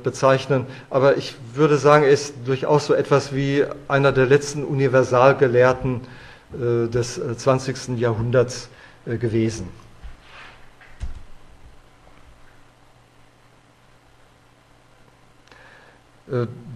bezeichnen. 0.03 0.65
Aber 0.89 1.17
ich 1.17 1.35
würde 1.53 1.77
sagen, 1.77 2.03
er 2.03 2.09
ist 2.09 2.33
durchaus 2.45 2.87
so 2.87 2.93
etwas 2.93 3.33
wie 3.33 3.65
einer 3.87 4.11
der 4.11 4.25
letzten 4.25 4.63
Universalgelehrten 4.63 6.01
äh, 6.53 6.87
des 6.87 7.19
20. 7.37 7.89
Äh, 7.89 7.93
Jahrhunderts 7.95 8.69
gewesen. 9.05 9.67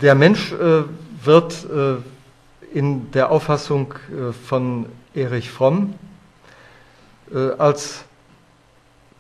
Der 0.02 0.16
Mensch 0.16 0.52
wird 0.52 1.68
in 2.74 3.12
der 3.12 3.32
Auffassung 3.32 3.94
von 4.48 4.88
Erich 5.14 5.52
Fromm 5.52 5.94
als 7.58 8.04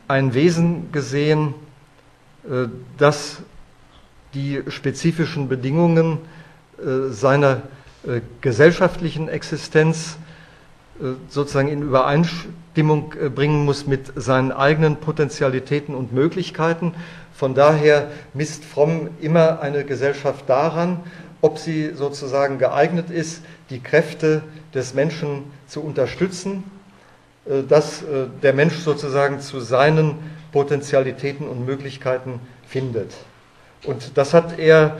ein 0.07 0.33
Wesen 0.33 0.91
gesehen, 0.91 1.53
das 2.97 3.37
die 4.35 4.61
spezifischen 4.67 5.47
Bedingungen 5.47 6.19
äh, 6.77 7.09
seiner 7.09 7.61
äh, 8.05 8.19
gesellschaftlichen 8.41 9.29
Existenz 9.29 10.17
äh, 10.99 11.13
sozusagen 11.29 11.69
in 11.69 11.81
Übereinstimmung 11.81 13.13
bringen 13.33 13.65
muss 13.65 13.87
mit 13.87 14.11
seinen 14.15 14.51
eigenen 14.51 14.97
Potentialitäten 14.97 15.95
und 15.95 16.13
Möglichkeiten. 16.13 16.93
Von 17.33 17.55
daher 17.55 18.11
misst 18.33 18.65
Fromm 18.65 19.09
immer 19.21 19.61
eine 19.61 19.85
Gesellschaft 19.85 20.49
daran, 20.49 20.99
ob 21.41 21.57
sie 21.57 21.93
sozusagen 21.93 22.59
geeignet 22.59 23.09
ist, 23.09 23.41
die 23.69 23.79
Kräfte 23.79 24.41
des 24.73 24.93
Menschen 24.93 25.43
zu 25.67 25.81
unterstützen, 25.81 26.63
dass 27.67 28.03
der 28.41 28.53
Mensch 28.53 28.75
sozusagen 28.77 29.41
zu 29.41 29.59
seinen 29.59 30.15
Potentialitäten 30.53 31.47
und 31.47 31.65
Möglichkeiten 31.65 32.39
findet. 32.67 33.11
Und 33.85 34.17
das 34.17 34.33
hat 34.33 34.57
er 34.57 34.97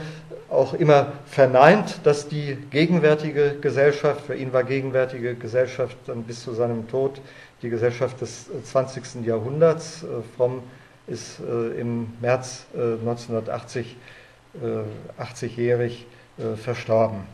auch 0.49 0.73
immer 0.73 1.13
verneint, 1.25 1.99
dass 2.03 2.27
die 2.27 2.57
gegenwärtige 2.69 3.57
Gesellschaft, 3.59 4.25
für 4.25 4.35
ihn 4.35 4.53
war 4.53 4.63
gegenwärtige 4.63 5.35
Gesellschaft 5.35 5.97
dann 6.05 6.23
bis 6.23 6.43
zu 6.43 6.53
seinem 6.53 6.87
Tod 6.87 7.19
die 7.61 7.69
Gesellschaft 7.69 8.21
des 8.21 8.45
20. 8.63 9.25
Jahrhunderts. 9.25 10.03
Äh, 10.03 10.07
Fromm 10.37 10.63
ist 11.07 11.39
äh, 11.39 11.79
im 11.79 12.13
März 12.21 12.65
1980 12.73 13.97
80-jährig 15.19 16.05
verstorben. 16.55 17.25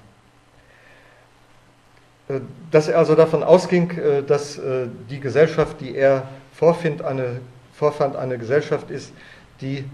Dass 2.72 2.88
er 2.88 2.98
also 2.98 3.14
davon 3.14 3.44
ausging, 3.44 3.92
dass 4.26 4.60
die 5.08 5.20
Gesellschaft, 5.20 5.82
die 5.82 5.96
er 5.96 6.28
vorfand, 6.52 7.04
eine 7.04 8.38
Gesellschaft 8.40 8.90
ist, 8.90 9.14
die 9.62 9.86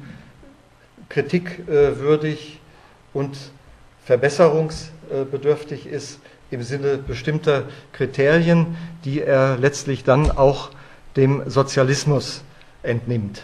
kritikwürdig 1.10 2.60
und 3.14 3.38
verbesserungsbedürftig 4.06 5.88
ist 5.88 6.20
im 6.50 6.64
Sinne 6.64 6.98
bestimmter 6.98 7.64
Kriterien, 7.92 8.78
die 9.04 9.22
er 9.22 9.58
letztlich 9.58 10.04
dann 10.04 10.32
auch 10.32 10.72
dem 11.16 11.50
Sozialismus 11.50 12.44
entnimmt. 12.84 13.44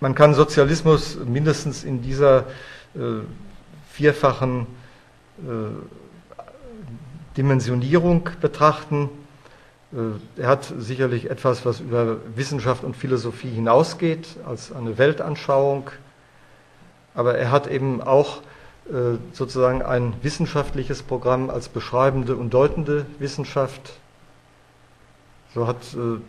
Man 0.00 0.14
kann 0.14 0.34
Sozialismus 0.34 1.16
mindestens 1.24 1.84
in 1.84 2.02
dieser 2.02 2.40
äh, 2.94 3.22
vierfachen 3.92 4.66
äh, 5.38 5.42
Dimensionierung 7.36 8.28
betrachten. 8.40 9.08
Äh, 9.92 10.40
er 10.42 10.48
hat 10.48 10.72
sicherlich 10.76 11.30
etwas, 11.30 11.64
was 11.64 11.80
über 11.80 12.16
Wissenschaft 12.34 12.84
und 12.84 12.96
Philosophie 12.96 13.50
hinausgeht, 13.50 14.26
als 14.44 14.72
eine 14.72 14.98
Weltanschauung, 14.98 15.90
aber 17.14 17.36
er 17.36 17.50
hat 17.50 17.66
eben 17.66 18.02
auch 18.02 18.38
äh, 18.88 19.16
sozusagen 19.32 19.82
ein 19.82 20.14
wissenschaftliches 20.22 21.02
Programm 21.02 21.50
als 21.50 21.68
beschreibende 21.68 22.36
und 22.36 22.52
deutende 22.52 23.06
Wissenschaft. 23.18 23.92
So 25.54 25.66
hat 25.66 25.76
äh, 25.94 26.20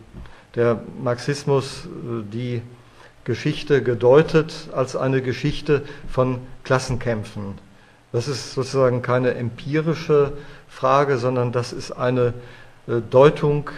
der 0.54 0.80
Marxismus 1.02 1.86
äh, 1.86 2.22
die 2.32 2.62
Geschichte 3.24 3.82
gedeutet 3.82 4.68
als 4.72 4.94
eine 4.94 5.20
Geschichte 5.22 5.82
von 6.08 6.38
Klassenkämpfen. 6.62 7.58
Das 8.12 8.28
ist 8.28 8.52
sozusagen 8.52 9.02
keine 9.02 9.34
empirische 9.34 10.34
Frage, 10.68 11.18
sondern 11.18 11.50
das 11.50 11.72
ist 11.72 11.90
eine 11.90 12.34
Deutung, 13.10 13.70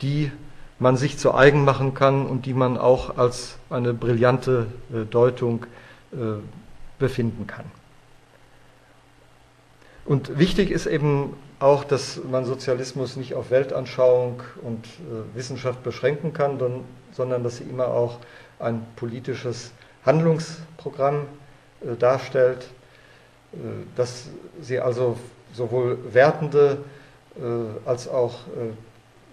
die 0.00 0.32
man 0.78 0.96
sich 0.96 1.18
zu 1.18 1.34
eigen 1.34 1.64
machen 1.64 1.92
kann 1.92 2.26
und 2.26 2.46
die 2.46 2.54
man 2.54 2.78
auch 2.78 3.18
als 3.18 3.58
eine 3.68 3.92
brillante 3.92 4.66
Deutung 5.10 5.64
äh, 5.64 5.66
befinden 6.98 7.46
kann. 7.46 7.64
Und 10.04 10.38
wichtig 10.38 10.70
ist 10.70 10.86
eben 10.86 11.34
auch, 11.60 11.84
dass 11.84 12.18
man 12.24 12.46
Sozialismus 12.46 13.16
nicht 13.16 13.34
auf 13.34 13.50
Weltanschauung 13.50 14.42
und 14.62 14.86
äh, 14.86 15.36
Wissenschaft 15.36 15.82
beschränken 15.82 16.32
kann, 16.32 16.58
sondern 17.12 17.42
dass 17.42 17.58
sie 17.58 17.64
immer 17.64 17.88
auch 17.88 18.18
ein 18.58 18.86
politisches 18.96 19.72
Handlungsprogramm 20.06 21.26
äh, 21.82 21.96
darstellt, 21.96 22.68
dass 23.96 24.28
sie 24.60 24.78
also 24.78 25.16
sowohl 25.54 25.98
wertende 26.12 26.84
als 27.86 28.06
auch 28.06 28.40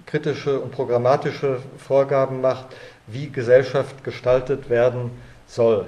kritische 0.05 0.62
und 0.62 0.72
programmatische 0.72 1.60
Vorgaben 1.77 2.39
macht, 2.39 2.67
wie 3.08 3.29
Gesellschaft 3.29 4.05
gestaltet 4.05 4.70
werden 4.70 5.12
soll. 5.48 5.86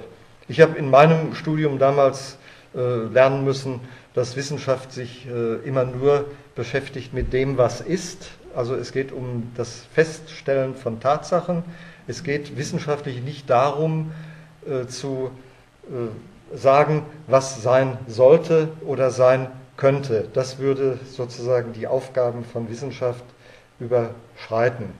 Ich 0.50 0.62
habe 0.62 0.78
in 0.78 0.88
meinem 0.88 1.34
Studium 1.34 1.78
damals 1.78 2.38
äh, 2.74 2.78
lernen 2.78 3.44
müssen, 3.44 3.80
dass 4.14 4.34
Wissenschaft 4.34 4.92
sich 4.92 5.26
äh, 5.26 5.56
immer 5.56 5.84
nur 5.84 6.24
beschäftigt 6.54 7.12
mit 7.12 7.34
dem, 7.34 7.58
was 7.58 7.82
ist. 7.82 8.30
Also 8.56 8.74
es 8.74 8.92
geht 8.92 9.12
um 9.12 9.52
das 9.56 9.84
Feststellen 9.92 10.74
von 10.74 11.00
Tatsachen. 11.00 11.64
Es 12.06 12.24
geht 12.24 12.56
wissenschaftlich 12.56 13.22
nicht 13.22 13.50
darum 13.50 14.12
äh, 14.66 14.86
zu 14.86 15.30
sagen, 16.54 17.02
was 17.26 17.62
sein 17.62 17.98
sollte 18.06 18.68
oder 18.86 19.10
sein 19.10 19.48
könnte. 19.76 20.28
Das 20.32 20.58
würde 20.58 20.98
sozusagen 21.10 21.72
die 21.72 21.86
Aufgaben 21.86 22.44
von 22.44 22.68
Wissenschaft 22.68 23.24
überschreiten. 23.80 24.92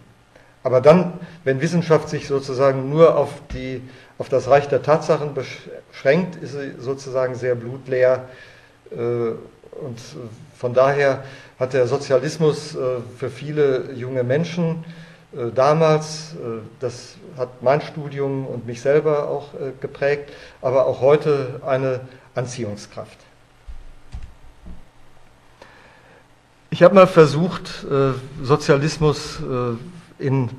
Aber 0.62 0.80
dann, 0.80 1.14
wenn 1.44 1.60
Wissenschaft 1.60 2.08
sich 2.08 2.26
sozusagen 2.26 2.90
nur 2.90 3.16
auf 3.16 3.30
die 3.52 3.82
auf 4.18 4.28
das 4.28 4.48
Reich 4.48 4.68
der 4.68 4.82
Tatsachen 4.82 5.32
beschränkt, 5.32 6.36
ist 6.36 6.52
sie 6.52 6.74
sozusagen 6.78 7.36
sehr 7.36 7.54
blutleer. 7.54 8.28
Äh, 8.90 8.96
und 8.96 10.00
von 10.56 10.74
daher 10.74 11.22
hat 11.58 11.72
der 11.72 11.86
Sozialismus 11.86 12.74
äh, 12.74 12.78
für 13.16 13.30
viele 13.30 13.92
junge 13.92 14.24
Menschen 14.24 14.84
äh, 15.32 15.52
damals, 15.54 16.34
das 16.80 17.14
hat 17.36 17.62
mein 17.62 17.80
Studium 17.80 18.46
und 18.46 18.66
mich 18.66 18.80
selber 18.80 19.28
auch 19.28 19.50
geprägt, 19.80 20.32
aber 20.62 20.86
auch 20.86 21.00
heute 21.00 21.60
eine 21.64 22.00
Anziehungskraft. 22.34 23.18
Ich 26.70 26.82
habe 26.82 26.94
mal 26.94 27.06
versucht, 27.06 27.86
Sozialismus 28.42 29.38
in 30.18 30.50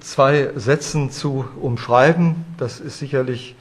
zwei 0.00 0.50
Sätzen 0.56 1.10
zu 1.10 1.44
umschreiben. 1.60 2.44
Das 2.58 2.80
ist 2.80 2.98
sicherlich 2.98 3.56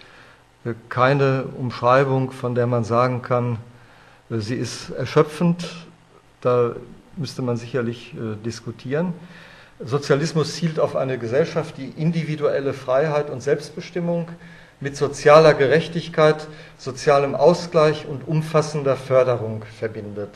äh, 0.65 0.73
keine 0.89 1.45
Umschreibung, 1.57 2.31
von 2.31 2.55
der 2.55 2.67
man 2.67 2.83
sagen 2.83 3.21
kann, 3.21 3.57
äh, 4.29 4.37
sie 4.37 4.55
ist 4.55 4.89
erschöpfend. 4.91 5.65
Da 6.41 6.75
müsste 7.15 7.41
man 7.41 7.57
sicherlich 7.57 8.13
äh, 8.13 8.35
diskutieren. 8.43 9.13
Sozialismus 9.79 10.55
zielt 10.55 10.79
auf 10.79 10.95
eine 10.95 11.17
Gesellschaft, 11.17 11.77
die 11.77 11.89
individuelle 11.89 12.73
Freiheit 12.73 13.29
und 13.29 13.41
Selbstbestimmung 13.41 14.29
mit 14.79 14.95
sozialer 14.95 15.53
Gerechtigkeit, 15.53 16.47
sozialem 16.77 17.35
Ausgleich 17.35 18.05
und 18.05 18.27
umfassender 18.27 18.95
Förderung 18.95 19.63
verbindet 19.79 20.29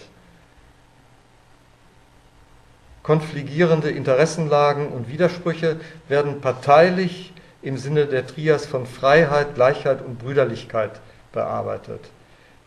konfligierende 3.07 3.89
Interessenlagen 3.89 4.89
und 4.89 5.07
Widersprüche 5.07 5.79
werden 6.09 6.41
parteilich 6.41 7.31
im 7.61 7.77
Sinne 7.77 8.05
der 8.05 8.27
Trias 8.27 8.65
von 8.65 8.85
Freiheit, 8.85 9.55
Gleichheit 9.55 10.01
und 10.01 10.19
Brüderlichkeit 10.19 10.99
bearbeitet. 11.31 12.01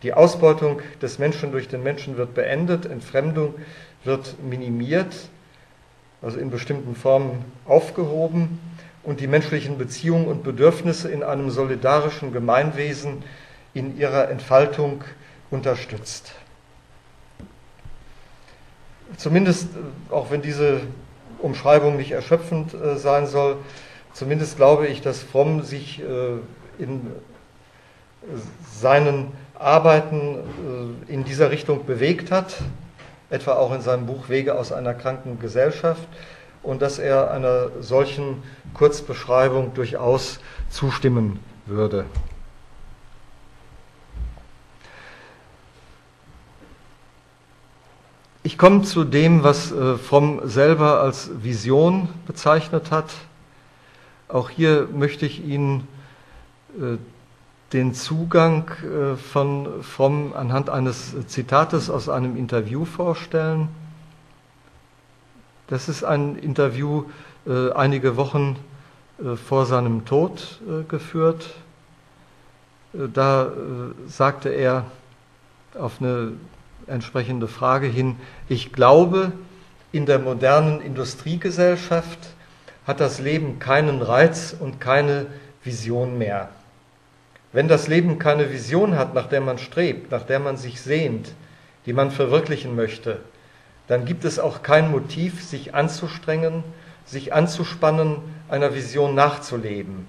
Die 0.03 0.15
Ausbeutung 0.15 0.81
des 1.03 1.19
Menschen 1.19 1.53
durch 1.53 1.69
den 1.69 1.83
Menschen 1.83 2.17
wird 2.17 2.33
beendet, 2.33 2.87
Entfremdung 2.87 3.55
wird 4.03 4.43
minimiert, 4.43 5.15
also 6.23 6.39
in 6.39 6.51
bestimmten 6.51 6.97
Formen 6.97 7.45
aufgehoben 7.67 8.61
und 9.03 9.21
die 9.21 9.27
menschlichen 9.27 9.77
Beziehungen 9.77 10.25
und 10.27 10.43
Bedürfnisse 10.43 11.11
in 11.11 11.23
einem 11.23 11.51
solidarischen 11.51 12.33
Gemeinwesen 12.33 13.25
in 13.75 13.99
ihrer 13.99 14.31
Entfaltung 14.31 15.05
unterstützt 15.51 16.33
zumindest, 19.17 19.69
äh, 19.75 20.13
auch 20.13 20.31
wenn 20.31 20.43
diese 20.43 20.81
Umschreibung 21.39 21.97
nicht 21.97 22.13
erschöpfend 22.13 22.75
äh, 22.75 22.97
sein 22.97 23.27
soll, 23.27 23.57
zumindest 24.13 24.57
glaube 24.57 24.87
ich, 24.87 25.01
dass 25.01 25.23
Fromm 25.23 25.63
sich 25.63 26.01
äh, 26.01 26.83
in 26.83 27.07
seinen 28.71 29.29
Arbeiten 29.59 30.39
in 31.09 31.25
dieser 31.25 31.51
Richtung 31.51 31.85
bewegt 31.85 32.31
hat, 32.31 32.57
etwa 33.29 33.55
auch 33.55 33.75
in 33.75 33.83
seinem 33.83 34.07
Buch 34.07 34.29
Wege 34.29 34.59
aus 34.59 34.73
einer 34.73 34.95
kranken 34.95 35.39
Gesellschaft, 35.39 36.07
und 36.63 36.83
dass 36.83 36.99
er 36.99 37.31
einer 37.31 37.69
solchen 37.81 38.43
Kurzbeschreibung 38.75 39.73
durchaus 39.75 40.41
zustimmen 40.69 41.41
würde. 41.67 42.05
Ich 48.43 48.57
komme 48.57 48.83
zu 48.83 49.05
dem, 49.05 49.43
was 49.43 49.71
äh, 49.71 49.99
Fromm 49.99 50.41
selber 50.45 51.03
als 51.03 51.31
Vision 51.43 52.09
bezeichnet 52.27 52.91
hat. 52.91 53.13
Auch 54.29 54.49
hier 54.49 54.89
möchte 54.91 55.27
ich 55.27 55.45
Ihnen 55.45 55.87
äh, 56.79 56.97
den 57.75 57.93
Zugang 57.93 58.71
äh, 58.83 59.17
von 59.17 59.83
Fromm 59.83 60.33
anhand 60.35 60.71
eines 60.71 61.15
Zitates 61.27 61.91
aus 61.91 62.09
einem 62.09 62.35
Interview 62.35 62.87
vorstellen. 62.87 63.69
Das 65.67 65.89
ist 65.89 66.03
ein 66.03 66.37
Interview 66.37 67.05
einige 67.47 68.17
Wochen 68.17 68.57
vor 69.47 69.67
seinem 69.67 70.05
Tod 70.05 70.61
geführt. 70.89 71.51
Da 72.93 73.53
sagte 74.09 74.49
er 74.49 74.87
auf 75.79 76.01
eine 76.01 76.33
entsprechende 76.91 77.49
Frage 77.49 77.87
hin. 77.87 78.17
Ich 78.49 78.73
glaube, 78.73 79.33
in 79.93 80.07
der 80.07 80.19
modernen 80.19 80.81
Industriegesellschaft 80.81 82.19
hat 82.87 83.01
das 83.01 83.21
Leben 83.21 83.59
keinen 83.59 84.03
Reiz 84.03 84.55
und 84.59 84.81
keine 84.81 85.27
Vision 85.65 86.19
mehr. 86.19 86.49
Wenn 87.53 87.69
das 87.69 87.89
Leben 87.89 88.19
keine 88.19 88.53
Vision 88.53 88.97
hat, 88.97 89.15
nach 89.15 89.27
der 89.27 89.41
man 89.41 89.59
strebt, 89.59 90.11
nach 90.11 90.23
der 90.23 90.39
man 90.39 90.57
sich 90.57 90.81
sehnt, 90.81 91.33
die 91.87 91.93
man 91.93 92.11
verwirklichen 92.11 92.77
möchte, 92.77 93.21
dann 93.89 94.05
gibt 94.05 94.25
es 94.25 94.39
auch 94.39 94.63
kein 94.63 94.91
Motiv, 94.91 95.43
sich 95.43 95.75
anzustrengen, 95.75 96.63
sich 97.05 97.33
anzuspannen, 97.35 98.19
einer 98.49 98.75
Vision 98.75 99.17
nachzuleben. 99.17 100.07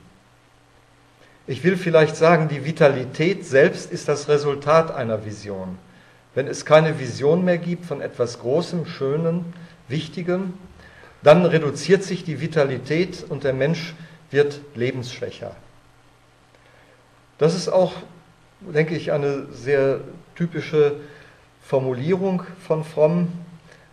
Ich 1.47 1.63
will 1.63 1.75
vielleicht 1.77 2.15
sagen, 2.15 2.47
die 2.47 2.63
Vitalität 2.63 3.45
selbst 3.45 3.91
ist 3.91 4.07
das 4.07 4.29
Resultat 4.29 4.93
einer 4.93 5.25
Vision. 5.25 5.79
Wenn 6.33 6.47
es 6.47 6.65
keine 6.65 6.99
Vision 6.99 7.43
mehr 7.43 7.57
gibt 7.57 7.85
von 7.85 8.01
etwas 8.01 8.39
Großem, 8.39 8.85
Schönem, 8.85 9.45
Wichtigem, 9.87 10.53
dann 11.23 11.45
reduziert 11.45 12.03
sich 12.03 12.23
die 12.23 12.41
Vitalität 12.41 13.25
und 13.27 13.43
der 13.43 13.53
Mensch 13.53 13.93
wird 14.31 14.61
lebensschwächer. 14.75 15.55
Das 17.37 17.55
ist 17.55 17.69
auch, 17.69 17.93
denke 18.61 18.95
ich, 18.95 19.11
eine 19.11 19.47
sehr 19.51 19.99
typische 20.35 20.95
Formulierung 21.61 22.43
von 22.65 22.83
Fromm. 22.83 23.27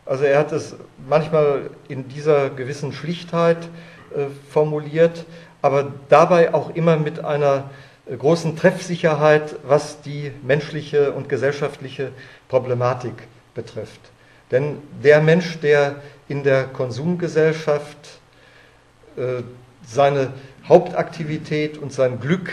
Also 0.07 0.25
er 0.25 0.39
hat 0.39 0.53
es 0.53 0.77
manchmal 1.09 1.71
in 1.89 2.09
dieser 2.09 2.51
gewissen 2.51 2.93
Schlichtheit 2.93 3.69
äh, 4.15 4.27
formuliert, 4.51 5.25
aber 5.61 5.93
dabei 6.09 6.55
auch 6.55 6.75
immer 6.75 6.97
mit 6.97 7.25
einer 7.25 7.71
großen 8.17 8.57
Treffsicherheit, 8.57 9.57
was 9.67 10.01
die 10.01 10.33
menschliche 10.43 11.13
und 11.13 11.29
gesellschaftliche 11.29 12.13
Problematik 12.49 13.15
betrifft. 13.55 14.01
Denn 14.51 14.79
der 15.03 15.21
Mensch, 15.21 15.61
der 15.61 15.97
in 16.29 16.43
der 16.43 16.65
Konsumgesellschaft 16.65 18.21
äh, 19.17 19.43
seine 19.87 20.33
Hauptaktivität 20.69 21.79
und 21.79 21.93
sein 21.93 22.21
Glück 22.21 22.51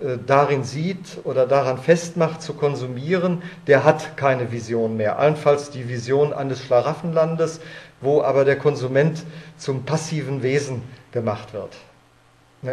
äh, 0.00 0.18
darin 0.26 0.64
sieht 0.64 1.18
oder 1.24 1.46
daran 1.46 1.78
festmacht, 1.78 2.42
zu 2.42 2.54
konsumieren, 2.54 3.42
der 3.66 3.84
hat 3.84 4.16
keine 4.16 4.52
Vision 4.52 4.96
mehr. 4.96 5.18
Allenfalls 5.18 5.70
die 5.70 5.88
Vision 5.88 6.32
eines 6.32 6.62
Schlaraffenlandes, 6.62 7.60
wo 8.00 8.22
aber 8.22 8.44
der 8.44 8.56
Konsument 8.58 9.24
zum 9.56 9.84
passiven 9.84 10.42
Wesen 10.42 10.82
gemacht 11.12 11.52
wird. 11.54 11.76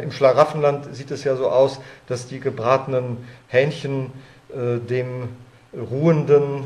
Im 0.01 0.11
Schlaraffenland 0.11 0.95
sieht 0.95 1.11
es 1.11 1.23
ja 1.23 1.35
so 1.35 1.49
aus, 1.49 1.79
dass 2.07 2.27
die 2.27 2.39
gebratenen 2.39 3.17
Hähnchen 3.47 4.11
äh, 4.49 4.79
dem 4.79 5.29
Ruhenden 5.73 6.65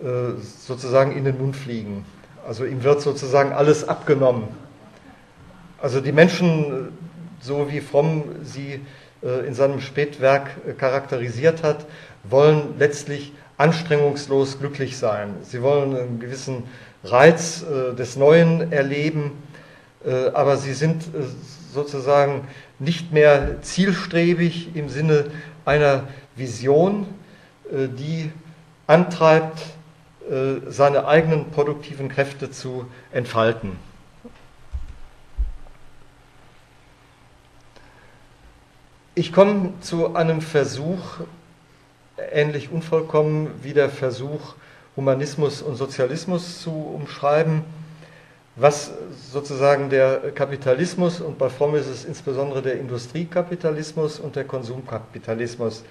äh, 0.00 0.40
sozusagen 0.40 1.12
in 1.12 1.24
den 1.24 1.38
Mund 1.38 1.56
fliegen. 1.56 2.04
Also 2.46 2.64
ihm 2.64 2.82
wird 2.82 3.00
sozusagen 3.00 3.52
alles 3.52 3.88
abgenommen. 3.88 4.48
Also 5.80 6.00
die 6.00 6.12
Menschen, 6.12 6.88
so 7.40 7.70
wie 7.70 7.80
Fromm 7.80 8.24
sie 8.42 8.80
äh, 9.24 9.46
in 9.46 9.54
seinem 9.54 9.80
Spätwerk 9.80 10.50
äh, 10.66 10.72
charakterisiert 10.72 11.62
hat, 11.62 11.86
wollen 12.24 12.74
letztlich 12.78 13.32
anstrengungslos 13.56 14.58
glücklich 14.58 14.96
sein. 14.96 15.34
Sie 15.42 15.62
wollen 15.62 15.96
einen 15.96 16.20
gewissen 16.20 16.64
Reiz 17.02 17.62
äh, 17.62 17.94
des 17.94 18.16
Neuen 18.16 18.72
erleben, 18.72 19.32
aber 20.34 20.58
sie 20.58 20.74
sind 20.74 21.02
sozusagen 21.74 22.48
nicht 22.78 23.12
mehr 23.12 23.60
zielstrebig 23.60 24.74
im 24.74 24.88
Sinne 24.88 25.26
einer 25.66 26.04
Vision, 26.36 27.06
die 27.70 28.30
antreibt, 28.86 29.60
seine 30.68 31.06
eigenen 31.06 31.50
produktiven 31.50 32.08
Kräfte 32.08 32.50
zu 32.50 32.86
entfalten. 33.12 33.72
Ich 39.14 39.32
komme 39.32 39.74
zu 39.80 40.16
einem 40.16 40.40
Versuch, 40.40 41.20
ähnlich 42.32 42.70
unvollkommen 42.70 43.50
wie 43.62 43.74
der 43.74 43.90
Versuch, 43.90 44.54
Humanismus 44.96 45.60
und 45.60 45.76
Sozialismus 45.76 46.62
zu 46.62 46.70
umschreiben, 46.70 47.62
was 48.56 48.92
sozusagen 49.32 49.90
der 49.90 50.30
Kapitalismus 50.32 51.20
und 51.20 51.38
bei 51.38 51.48
Fromm 51.48 51.74
ist 51.74 51.88
es 51.88 52.04
insbesondere 52.04 52.62
der 52.62 52.78
Industriekapitalismus 52.78 54.20
und 54.20 54.36
der 54.36 54.44
Konsumkapitalismus 54.44 55.84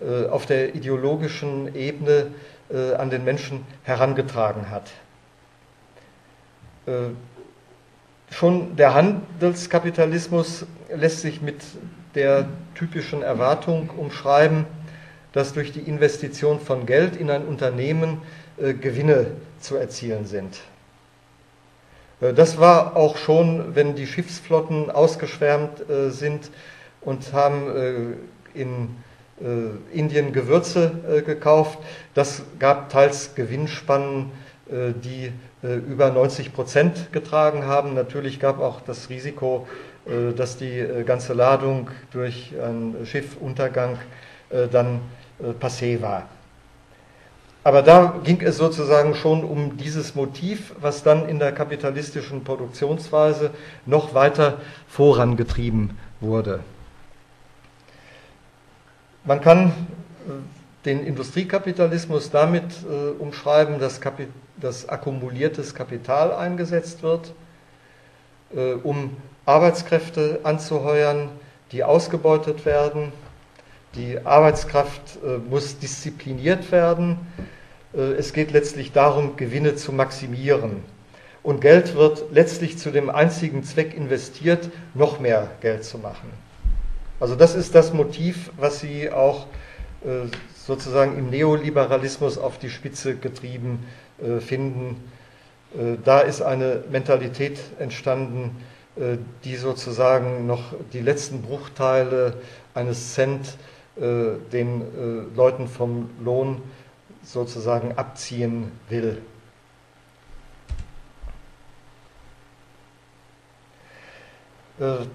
äh, 0.00 0.26
auf 0.26 0.46
der 0.46 0.76
ideologischen 0.76 1.74
Ebene 1.74 2.28
äh, 2.70 2.94
an 2.94 3.10
den 3.10 3.24
Menschen 3.24 3.66
herangetragen 3.82 4.70
hat. 4.70 4.92
Äh, 6.86 7.10
schon 8.30 8.76
der 8.76 8.94
Handelskapitalismus 8.94 10.66
lässt 10.94 11.22
sich 11.22 11.42
mit 11.42 11.62
der 12.14 12.48
typischen 12.76 13.22
Erwartung 13.22 13.90
umschreiben, 13.90 14.66
dass 15.32 15.52
durch 15.52 15.72
die 15.72 15.80
Investition 15.80 16.60
von 16.60 16.86
Geld 16.86 17.16
in 17.16 17.30
ein 17.30 17.44
Unternehmen 17.44 18.22
Gewinne 18.56 19.32
zu 19.60 19.76
erzielen 19.76 20.26
sind. 20.26 20.58
Äh, 22.20 22.32
das 22.32 22.58
war 22.58 22.96
auch 22.96 23.16
schon, 23.16 23.74
wenn 23.74 23.94
die 23.94 24.06
Schiffsflotten 24.06 24.90
ausgeschwärmt 24.90 25.88
äh, 25.88 26.10
sind 26.10 26.50
und 27.00 27.32
haben 27.32 28.16
äh, 28.54 28.60
in 28.60 28.88
Indien 29.92 30.32
Gewürze 30.32 31.22
gekauft. 31.24 31.78
Das 32.12 32.42
gab 32.58 32.90
teils 32.90 33.36
Gewinnspannen, 33.36 34.32
die 34.68 35.30
über 35.62 36.10
90 36.10 36.52
Prozent 36.52 37.12
getragen 37.12 37.64
haben. 37.64 37.94
Natürlich 37.94 38.40
gab 38.40 38.58
auch 38.58 38.80
das 38.80 39.10
Risiko, 39.10 39.68
dass 40.36 40.56
die 40.56 40.84
ganze 41.06 41.34
Ladung 41.34 41.88
durch 42.10 42.52
einen 42.60 43.06
Schiffuntergang 43.06 43.96
dann 44.72 45.02
passé 45.60 46.02
war. 46.02 46.28
Aber 47.64 47.82
da 47.82 48.20
ging 48.24 48.40
es 48.40 48.56
sozusagen 48.56 49.14
schon 49.14 49.44
um 49.44 49.76
dieses 49.76 50.14
Motiv, 50.14 50.74
was 50.80 51.02
dann 51.02 51.28
in 51.28 51.38
der 51.38 51.52
kapitalistischen 51.52 52.44
Produktionsweise 52.44 53.50
noch 53.84 54.14
weiter 54.14 54.60
vorangetrieben 54.88 55.98
wurde. 56.20 56.60
Man 59.24 59.40
kann 59.40 59.72
den 60.84 61.04
Industriekapitalismus 61.04 62.30
damit 62.30 62.64
umschreiben, 63.18 63.78
dass, 63.78 64.00
dass 64.56 64.88
akkumuliertes 64.88 65.74
Kapital 65.74 66.32
eingesetzt 66.32 67.02
wird, 67.02 67.34
um 68.82 69.16
Arbeitskräfte 69.44 70.40
anzuheuern, 70.44 71.28
die 71.72 71.84
ausgebeutet 71.84 72.64
werden. 72.64 73.12
Die 73.94 74.18
Arbeitskraft 74.24 75.18
äh, 75.24 75.38
muss 75.38 75.78
diszipliniert 75.78 76.70
werden. 76.72 77.18
Äh, 77.94 78.00
es 78.12 78.32
geht 78.32 78.50
letztlich 78.50 78.92
darum, 78.92 79.36
Gewinne 79.36 79.76
zu 79.76 79.92
maximieren. 79.92 80.84
Und 81.42 81.60
Geld 81.60 81.94
wird 81.94 82.24
letztlich 82.32 82.76
zu 82.76 82.90
dem 82.90 83.08
einzigen 83.08 83.64
Zweck 83.64 83.94
investiert, 83.94 84.68
noch 84.92 85.20
mehr 85.20 85.48
Geld 85.60 85.84
zu 85.84 85.96
machen. 85.98 86.30
Also 87.18 87.34
das 87.34 87.54
ist 87.54 87.74
das 87.74 87.94
Motiv, 87.94 88.50
was 88.58 88.80
Sie 88.80 89.10
auch 89.10 89.46
äh, 90.04 90.28
sozusagen 90.54 91.16
im 91.16 91.30
Neoliberalismus 91.30 92.36
auf 92.36 92.58
die 92.58 92.68
Spitze 92.68 93.16
getrieben 93.16 93.86
finden. 94.40 94.96
Da 96.04 96.20
ist 96.20 96.42
eine 96.42 96.82
Mentalität 96.90 97.58
entstanden, 97.78 98.50
die 99.44 99.56
sozusagen 99.56 100.46
noch 100.46 100.74
die 100.92 101.00
letzten 101.00 101.40
Bruchteile 101.40 102.34
eines 102.74 103.14
Cent 103.14 103.56
den 104.00 104.80
äh, 104.82 105.36
Leuten 105.36 105.66
vom 105.66 106.10
Lohn 106.24 106.62
sozusagen 107.22 107.92
abziehen 107.96 108.72
will. 108.88 109.20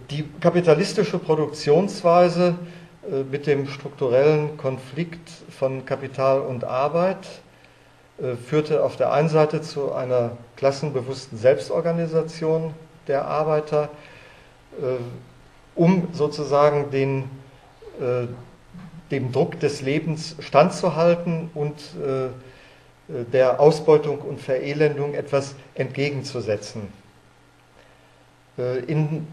Die 0.09 0.29
kapitalistische 0.41 1.17
Produktionsweise 1.17 2.55
mit 3.31 3.47
dem 3.47 3.67
strukturellen 3.67 4.57
Konflikt 4.57 5.29
von 5.57 5.85
Kapital 5.85 6.41
und 6.41 6.65
Arbeit 6.65 7.25
führte 8.45 8.83
auf 8.83 8.97
der 8.97 9.13
einen 9.13 9.29
Seite 9.29 9.61
zu 9.61 9.93
einer 9.93 10.37
klassenbewussten 10.57 11.37
Selbstorganisation 11.37 12.73
der 13.07 13.25
Arbeiter, 13.25 13.89
äh, 14.81 14.97
um 15.75 16.07
sozusagen 16.13 16.91
den, 16.91 17.29
äh, 17.99 18.27
dem 19.13 19.31
Druck 19.31 19.59
des 19.59 19.81
Lebens 19.81 20.35
standzuhalten 20.39 21.51
und 21.53 21.75
äh, 22.03 22.29
der 23.31 23.59
Ausbeutung 23.59 24.19
und 24.19 24.41
Verelendung 24.41 25.13
etwas 25.13 25.55
entgegenzusetzen. 25.75 26.87
In 28.87 29.27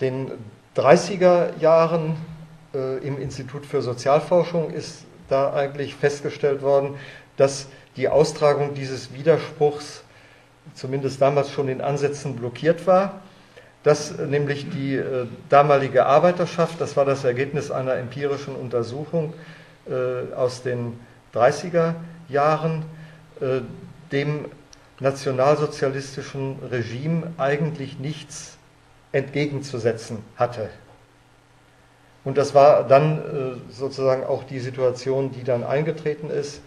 den 0.00 0.30
30er 0.76 1.58
Jahren 1.58 2.16
im 2.72 3.20
Institut 3.20 3.66
für 3.66 3.82
Sozialforschung 3.82 4.70
ist 4.70 5.04
da 5.28 5.52
eigentlich 5.52 5.96
festgestellt 5.96 6.62
worden, 6.62 6.94
dass 7.36 7.66
die 7.96 8.08
Austragung 8.08 8.74
dieses 8.74 9.12
Widerspruchs 9.12 10.04
zumindest 10.74 11.20
damals 11.20 11.50
schon 11.50 11.68
in 11.68 11.80
Ansätzen 11.80 12.36
blockiert 12.36 12.86
war. 12.86 13.20
Dass 13.84 14.18
nämlich 14.18 14.70
die 14.70 14.96
äh, 14.96 15.26
damalige 15.50 16.06
Arbeiterschaft, 16.06 16.80
das 16.80 16.96
war 16.96 17.04
das 17.04 17.22
Ergebnis 17.22 17.70
einer 17.70 17.94
empirischen 17.94 18.56
Untersuchung 18.56 19.34
äh, 19.88 20.34
aus 20.34 20.62
den 20.62 20.98
30er 21.34 21.94
Jahren, 22.28 22.84
äh, 23.40 23.60
dem 24.10 24.46
nationalsozialistischen 25.00 26.56
Regime 26.70 27.32
eigentlich 27.36 27.98
nichts 27.98 28.56
entgegenzusetzen 29.12 30.18
hatte. 30.36 30.70
Und 32.24 32.38
das 32.38 32.54
war 32.54 32.88
dann 32.88 33.18
äh, 33.18 33.72
sozusagen 33.72 34.24
auch 34.24 34.44
die 34.44 34.60
Situation, 34.60 35.30
die 35.30 35.44
dann 35.44 35.62
eingetreten 35.62 36.30
ist. 36.30 36.62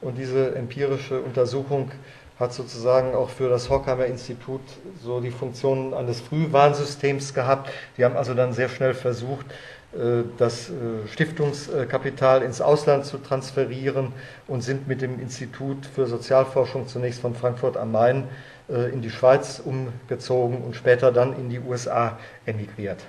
Und 0.00 0.16
diese 0.16 0.54
empirische 0.54 1.20
Untersuchung 1.20 1.90
hat 2.38 2.52
sozusagen 2.52 3.14
auch 3.14 3.30
für 3.30 3.48
das 3.48 3.70
Horkheimer 3.70 4.06
Institut 4.06 4.60
so 5.02 5.20
die 5.20 5.30
Funktion 5.30 5.94
eines 5.94 6.20
Frühwarnsystems 6.20 7.32
gehabt. 7.32 7.70
Die 7.96 8.04
haben 8.04 8.16
also 8.16 8.34
dann 8.34 8.52
sehr 8.52 8.68
schnell 8.68 8.94
versucht, 8.94 9.46
äh, 9.94 10.24
das 10.36 10.70
äh, 10.70 11.06
Stiftungskapital 11.12 12.42
ins 12.42 12.60
Ausland 12.60 13.04
zu 13.04 13.18
transferieren 13.18 14.12
und 14.48 14.62
sind 14.62 14.88
mit 14.88 15.00
dem 15.00 15.20
Institut 15.20 15.86
für 15.86 16.06
Sozialforschung 16.06 16.88
zunächst 16.88 17.20
von 17.20 17.34
Frankfurt 17.34 17.76
am 17.76 17.92
Main 17.92 18.24
äh, 18.68 18.92
in 18.92 19.00
die 19.00 19.10
Schweiz 19.10 19.62
umgezogen 19.64 20.62
und 20.62 20.74
später 20.74 21.12
dann 21.12 21.36
in 21.36 21.50
die 21.50 21.60
USA 21.60 22.18
emigriert. 22.46 23.04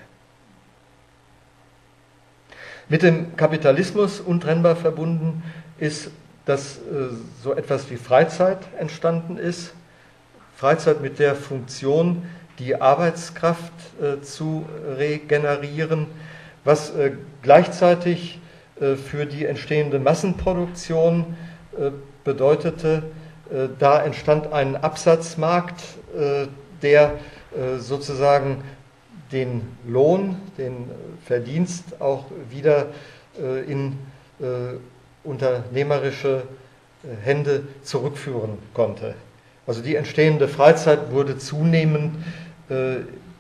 Mit 2.88 3.02
dem 3.02 3.36
Kapitalismus 3.36 4.20
untrennbar 4.20 4.76
verbunden 4.76 5.42
ist 5.80 6.12
dass 6.46 6.78
äh, 6.78 7.10
so 7.44 7.54
etwas 7.54 7.90
wie 7.90 7.98
Freizeit 7.98 8.60
entstanden 8.80 9.38
ist. 9.38 9.74
Freizeit 10.56 11.02
mit 11.02 11.20
der 11.20 11.36
Funktion, 11.36 12.24
die 12.60 12.80
Arbeitskraft 12.80 13.74
äh, 14.02 14.22
zu 14.22 14.66
regenerieren, 14.98 16.08
was 16.64 16.92
äh, 16.92 17.12
gleichzeitig 17.42 18.40
für 18.78 19.26
die 19.26 19.46
entstehende 19.46 20.00
Massenproduktion 20.00 21.38
bedeutete, 22.26 23.04
da 23.80 24.04
entstand 24.04 24.52
ein 24.52 24.76
Absatzmarkt, 24.76 25.82
der 26.82 27.14
sozusagen 27.78 28.66
den 29.32 29.62
Lohn, 29.88 30.36
den 30.58 30.92
Verdienst 31.24 32.02
auch 32.02 32.26
wieder 32.50 32.88
in 33.66 33.98
unternehmerische 35.26 36.44
äh, 37.04 37.26
Hände 37.26 37.64
zurückführen 37.84 38.58
konnte. 38.74 39.16
Also 39.68 39.82
die 39.82 39.96
entstehende 39.96 40.48
Freizeit 40.48 41.12
wurde 41.12 41.38
zunehmend 41.38 42.16
äh, 42.70 42.98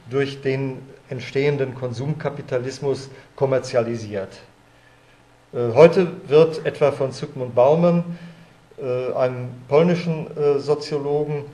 durch 0.10 0.42
den 0.42 0.80
entstehenden 1.10 1.76
Konsumkapitalismus 1.76 3.10
kommerzialisiert. 3.36 4.30
Äh, 5.54 5.74
heute 5.74 6.12
wird 6.28 6.66
etwa 6.66 6.92
von 6.92 7.12
Zygmunt 7.12 7.56
Baumann, 7.56 8.04
einem 9.16 9.52
polnischen 9.70 10.28
Soziologen, 10.58 11.46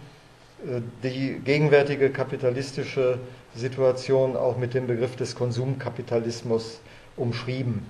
die 1.04 1.39
gegenwärtige 1.46 2.10
kapitalistische 2.10 3.20
Situation 3.54 4.36
auch 4.36 4.58
mit 4.58 4.74
dem 4.74 4.88
Begriff 4.88 5.15
des 5.17 5.36
Konsumkapitalismus 5.36 6.80
umschrieben 7.17 7.86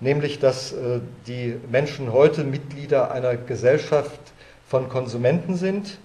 nämlich 0.00 0.38
dass 0.38 0.72
äh, 0.72 1.00
die 1.26 1.56
Menschen 1.70 2.12
heute 2.12 2.42
Mitglieder 2.42 3.12
einer 3.12 3.36
Gesellschaft 3.36 4.20
von 4.66 4.88
Konsumenten 4.88 5.54
sind 5.54 5.98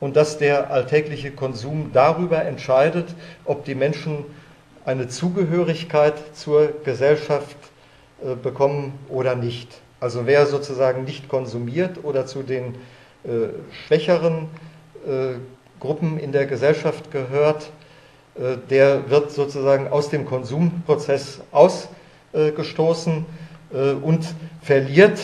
und 0.00 0.16
dass 0.16 0.38
der 0.38 0.70
alltägliche 0.70 1.30
Konsum 1.30 1.90
darüber 1.92 2.44
entscheidet, 2.44 3.14
ob 3.44 3.64
die 3.64 3.74
Menschen 3.74 4.24
eine 4.84 5.08
Zugehörigkeit 5.08 6.14
zur 6.34 6.72
Gesellschaft 6.84 7.56
äh, 8.24 8.34
bekommen 8.34 8.98
oder 9.08 9.34
nicht. 9.34 9.68
Also 10.00 10.26
wer 10.26 10.46
sozusagen 10.46 11.04
nicht 11.04 11.28
konsumiert 11.28 12.04
oder 12.04 12.26
zu 12.26 12.42
den 12.42 12.74
äh, 13.24 13.48
schwächeren 13.86 14.48
Gruppen 15.78 16.18
in 16.18 16.32
der 16.32 16.46
Gesellschaft 16.46 17.12
gehört, 17.12 17.70
der 18.68 19.08
wird 19.08 19.30
sozusagen 19.30 19.86
aus 19.86 20.10
dem 20.10 20.26
Konsumprozess 20.26 21.42
aus 21.52 21.88
gestoßen 22.54 23.24
äh, 23.72 23.92
und 23.92 24.26
verliert 24.62 25.18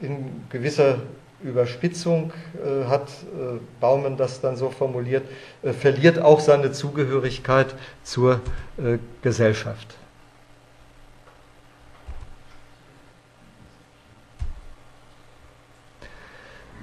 in 0.00 0.44
gewisser 0.50 0.98
Überspitzung, 1.42 2.32
äh, 2.56 2.86
hat 2.86 3.08
äh, 3.08 3.58
Baumann 3.80 4.16
das 4.16 4.40
dann 4.40 4.56
so 4.56 4.70
formuliert, 4.70 5.24
verliert 5.78 6.18
auch 6.18 6.40
seine 6.40 6.72
Zugehörigkeit 6.72 7.74
zur 8.02 8.40
Gesellschaft. 9.22 9.96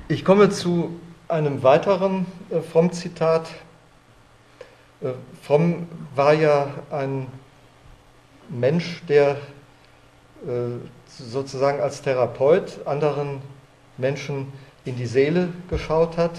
Ich 0.07 0.23
komme 0.23 0.49
zu 0.49 0.99
einem 1.27 1.63
weiteren 1.63 2.25
Fromm-Zitat. 2.71 3.47
Fromm 5.41 5.87
war 6.15 6.33
ja 6.33 6.67
ein 6.91 7.27
Mensch, 8.49 9.01
der 9.07 9.31
äh, 9.31 9.35
sozusagen 11.07 11.79
als 11.79 12.01
Therapeut 12.01 12.79
anderen 12.85 13.41
Menschen 13.97 14.51
in 14.85 14.95
die 14.95 15.07
Seele 15.07 15.49
geschaut 15.69 16.17
hat, 16.17 16.33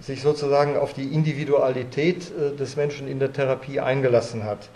sich 0.00 0.22
sozusagen 0.22 0.76
auf 0.76 0.92
die 0.92 1.12
Individualität 1.12 2.30
äh, 2.30 2.56
des 2.56 2.76
Menschen 2.76 3.08
in 3.08 3.18
der 3.18 3.32
Therapie 3.32 3.80
eingelassen 3.80 4.44
hat. 4.44 4.68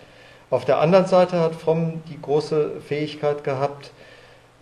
Auf 0.49 0.65
der 0.65 0.79
anderen 0.79 1.05
Seite 1.05 1.39
hat 1.39 1.55
Fromm 1.55 2.03
die 2.09 2.21
große 2.21 2.81
Fähigkeit 2.85 3.43
gehabt 3.43 3.91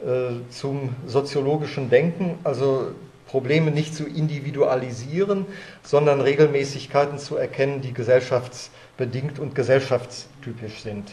äh, 0.06 0.50
zum 0.52 0.96
soziologischen 1.08 1.90
Denken, 1.90 2.38
also 2.44 2.92
Probleme 3.28 3.72
nicht 3.72 3.96
zu 3.96 4.06
individualisieren, 4.06 5.46
sondern 5.84 6.22
Regelmäßigkeiten 6.22 7.18
zu 7.18 7.38
erkennen, 7.38 7.82
die 7.82 7.94
gesellschaftsbedingt 7.94 9.40
und 9.40 9.56
gesellschaftstypisch 9.56 10.82
sind. 10.82 11.12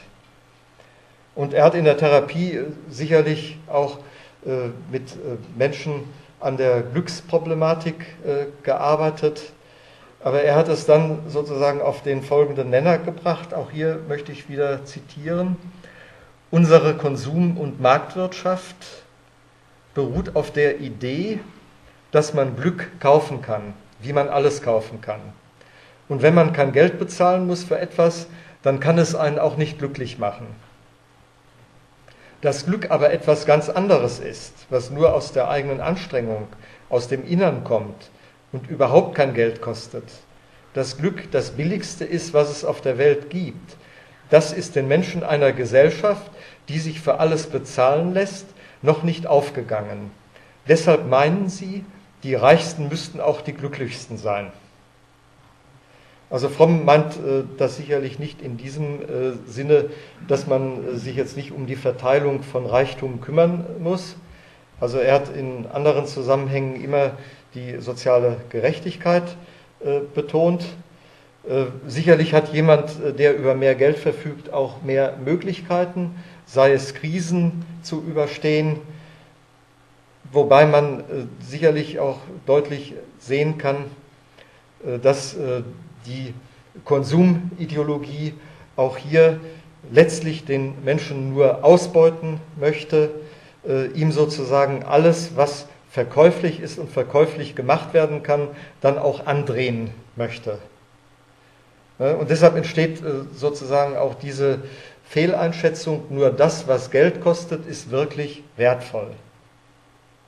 Und 1.39 1.55
er 1.55 1.63
hat 1.63 1.77
in 1.77 1.85
der 1.85 1.97
Therapie 1.97 2.55
äh, 2.55 2.65
sicherlich 2.91 3.59
auch 3.69 3.99
äh, 4.45 4.71
mit 4.91 5.13
äh, 5.13 5.37
Menschen 5.57 6.03
an 6.41 6.57
der 6.57 6.83
Glücksproblematik 6.83 8.07
gearbeitet. 8.63 9.53
Aber 10.23 10.43
er 10.43 10.55
hat 10.55 10.69
es 10.69 10.87
dann 10.87 11.19
sozusagen 11.29 11.81
auf 11.81 12.03
den 12.03 12.23
folgenden 12.23 12.71
Nenner 12.71 12.99
gebracht. 12.99 13.55
Auch 13.55 13.73
hier 13.73 13.99
möchte 14.09 14.31
ich 14.31 14.49
wieder 14.49 14.85
zitieren. 14.85 15.57
Unsere 16.53 16.95
Konsum- 16.95 17.57
und 17.57 17.81
Marktwirtschaft 17.81 18.77
beruht 19.95 20.37
auf 20.37 20.53
der 20.53 20.79
Idee, 20.79 21.41
dass 22.13 22.35
man 22.35 22.55
Glück 22.57 23.01
kaufen 23.01 23.43
kann, 23.43 23.75
wie 24.01 24.13
man 24.13 24.29
alles 24.29 24.63
kaufen 24.63 25.01
kann. 25.01 25.21
Und 26.09 26.23
wenn 26.23 26.35
man 26.35 26.53
kein 26.53 26.71
Geld 26.71 27.01
bezahlen 27.01 27.49
muss 27.49 27.65
für 27.65 27.81
etwas, 27.81 28.29
dann 28.63 28.79
kann 28.79 28.97
es 28.99 29.17
einen 29.17 29.41
auch 29.41 29.57
nicht 29.57 29.79
glücklich 29.79 30.19
machen. 30.19 30.47
Das 32.41 32.67
Glück 32.67 32.93
aber 32.93 33.13
etwas 33.13 33.47
ganz 33.47 33.69
anderes 33.69 34.21
ist, 34.21 34.53
was 34.71 34.91
nur 34.91 35.13
aus 35.13 35.33
der 35.33 35.49
eigenen 35.49 35.81
Anstrengung, 35.81 36.47
aus 36.89 37.09
dem 37.09 37.27
Innern 37.27 37.65
kommt 37.65 38.11
und 38.53 38.71
überhaupt 38.71 39.17
kein 39.17 39.35
Geld 39.35 39.61
kostet. 39.61 40.05
Das 40.73 40.99
Glück 40.99 41.33
das 41.33 41.53
Billigste 41.53 42.05
ist, 42.05 42.35
was 42.35 42.51
es 42.51 42.65
auf 42.65 42.81
der 42.81 42.97
Welt 42.97 43.31
gibt. 43.31 43.77
Das 44.31 44.53
ist 44.53 44.77
den 44.77 44.87
Menschen 44.87 45.25
einer 45.25 45.53
Gesellschaft, 45.53 46.31
die 46.69 46.79
sich 46.79 47.01
für 47.01 47.19
alles 47.19 47.47
bezahlen 47.47 48.15
lässt, 48.15 48.47
noch 48.83 49.03
nicht 49.03 49.27
aufgegangen. 49.27 50.13
Deshalb 50.69 51.09
meinen 51.09 51.49
sie, 51.49 51.85
die 52.23 52.37
Reichsten 52.37 52.89
müssten 52.89 53.21
auch 53.21 53.41
die 53.41 53.55
Glücklichsten 53.55 54.17
sein. 54.17 54.53
Also 56.31 56.51
Fromm 56.51 56.85
meint 56.85 57.15
äh, 57.17 57.45
das 57.57 57.77
sicherlich 57.77 58.19
nicht 58.19 58.43
in 58.43 58.57
diesem 58.57 59.01
äh, 59.01 59.33
Sinne, 59.47 59.87
dass 60.27 60.47
man 60.47 60.87
äh, 60.87 60.97
sich 60.97 61.17
jetzt 61.17 61.37
nicht 61.37 61.53
um 61.53 61.67
die 61.67 61.77
Verteilung 61.77 62.43
von 62.43 62.67
Reichtum 62.67 63.21
kümmern 63.21 63.65
muss. 63.81 64.17
Also 64.79 64.99
er 64.99 65.15
hat 65.15 65.35
in 65.35 65.67
anderen 65.67 66.07
Zusammenhängen 66.07 66.83
immer 66.83 67.13
die 67.55 67.79
soziale 67.81 68.37
Gerechtigkeit 68.51 69.25
betont. 70.15 70.65
Sicherlich 71.85 72.33
hat 72.33 72.53
jemand, 72.53 72.93
der 73.19 73.37
über 73.37 73.57
mehr 73.57 73.75
Geld 73.75 73.97
verfügt, 73.97 74.53
auch 74.53 74.83
mehr 74.83 75.17
Möglichkeiten, 75.25 76.15
sei 76.47 76.73
es 76.73 76.95
Krisen 76.95 77.65
zu 77.83 78.01
überstehen, 78.03 78.77
wobei 80.31 80.65
man 80.67 81.03
sicherlich 81.41 81.99
auch 81.99 82.21
deutlich 82.47 82.95
sehen 83.19 83.59
kann, 83.59 83.79
dass 85.03 85.37
die 86.07 86.35
Konsumideologie 86.85 88.35
auch 88.77 88.97
hier 88.97 89.41
letztlich 89.91 90.45
den 90.45 90.75
Menschen 90.85 91.35
nur 91.35 91.65
ausbeuten 91.65 92.41
möchte, 92.59 93.11
äh, 93.67 93.87
ihm 93.89 94.13
sozusagen 94.13 94.85
alles, 94.85 95.33
was 95.37 95.67
verkäuflich 95.91 96.61
ist 96.61 96.79
und 96.79 96.91
verkäuflich 96.91 97.55
gemacht 97.55 97.95
werden 97.95 98.23
kann, 98.23 98.49
dann 98.81 98.99
auch 98.99 99.27
andrehen 99.27 99.91
möchte. 100.17 100.59
Und 101.99 102.31
deshalb 102.31 102.55
entsteht 102.55 103.03
sozusagen 103.35 103.97
auch 103.97 104.15
diese 104.15 104.61
Fehleinschätzung, 105.09 106.05
nur 106.11 106.31
das, 106.31 106.69
was 106.69 106.93
Geld 106.93 107.21
kostet, 107.21 107.67
ist 107.67 107.91
wirklich 107.91 108.45
wertvoll. 108.57 109.11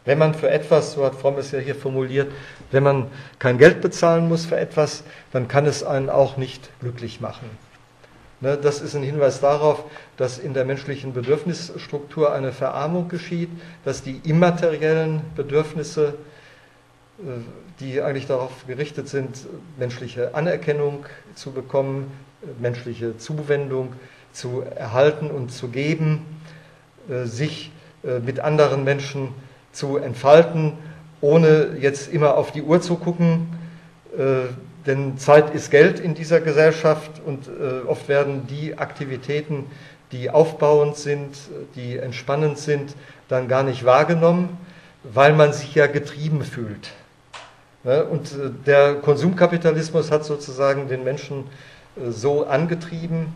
Wenn 0.04 0.18
man 0.18 0.34
für 0.34 0.50
etwas, 0.50 0.92
so 0.92 1.04
hat 1.04 1.14
Fromm 1.14 1.38
es 1.38 1.50
ja 1.50 1.58
hier 1.58 1.74
formuliert, 1.74 2.32
wenn 2.70 2.82
man 2.82 3.06
kein 3.38 3.58
Geld 3.58 3.80
bezahlen 3.80 4.28
muss 4.28 4.46
für 4.46 4.56
etwas, 4.56 5.04
dann 5.32 5.46
kann 5.46 5.66
es 5.66 5.82
einen 5.82 6.08
auch 6.08 6.36
nicht 6.36 6.70
glücklich 6.80 7.20
machen. 7.20 7.50
Ne, 8.40 8.56
das 8.56 8.80
ist 8.80 8.94
ein 8.94 9.02
Hinweis 9.02 9.40
darauf, 9.40 9.84
dass 10.16 10.38
in 10.38 10.54
der 10.54 10.64
menschlichen 10.64 11.12
Bedürfnisstruktur 11.12 12.32
eine 12.32 12.52
Verarmung 12.52 13.08
geschieht, 13.08 13.50
dass 13.84 14.02
die 14.02 14.22
immateriellen 14.24 15.20
Bedürfnisse, 15.36 16.14
äh, 17.18 17.22
die 17.80 18.00
eigentlich 18.00 18.26
darauf 18.26 18.66
gerichtet 18.66 19.08
sind, 19.08 19.46
menschliche 19.78 20.34
Anerkennung 20.34 21.04
zu 21.34 21.52
bekommen, 21.52 22.10
menschliche 22.58 23.18
Zuwendung 23.18 23.92
zu 24.32 24.62
erhalten 24.62 25.30
und 25.30 25.52
zu 25.52 25.68
geben, 25.68 26.24
äh, 27.10 27.26
sich 27.26 27.70
äh, 28.04 28.20
mit 28.20 28.40
anderen 28.40 28.84
Menschen 28.84 29.28
zu 29.28 29.49
entfalten, 29.98 30.74
ohne 31.20 31.76
jetzt 31.80 32.12
immer 32.12 32.36
auf 32.36 32.52
die 32.52 32.62
Uhr 32.62 32.80
zu 32.80 32.96
gucken, 32.96 33.46
denn 34.86 35.18
Zeit 35.18 35.54
ist 35.54 35.70
Geld 35.70 36.00
in 36.00 36.14
dieser 36.14 36.40
Gesellschaft 36.40 37.20
und 37.24 37.48
äh, 37.48 37.86
oft 37.86 38.08
werden 38.08 38.46
die 38.46 38.78
Aktivitäten, 38.78 39.66
die 40.12 40.30
aufbauend 40.30 40.96
sind, 40.96 41.36
die 41.74 41.98
entspannend 41.98 42.58
sind, 42.58 42.94
dann 43.28 43.46
gar 43.46 43.62
nicht 43.62 43.84
wahrgenommen, 43.84 44.56
weil 45.04 45.34
man 45.34 45.52
sich 45.52 45.74
ja 45.74 45.86
getrieben 45.86 46.42
fühlt. 46.42 46.90
Ne? 47.84 48.04
Und 48.04 48.32
äh, 48.32 48.50
der 48.66 48.94
Konsumkapitalismus 48.96 50.10
hat 50.10 50.24
sozusagen 50.24 50.88
den 50.88 51.04
Menschen 51.04 51.44
äh, 51.96 52.10
so 52.10 52.46
angetrieben, 52.46 53.34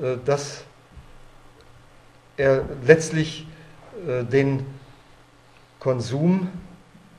äh, 0.00 0.16
dass 0.24 0.64
er 2.36 2.62
letztlich 2.86 3.46
äh, 4.06 4.22
den 4.22 4.64
Konsum 5.80 6.48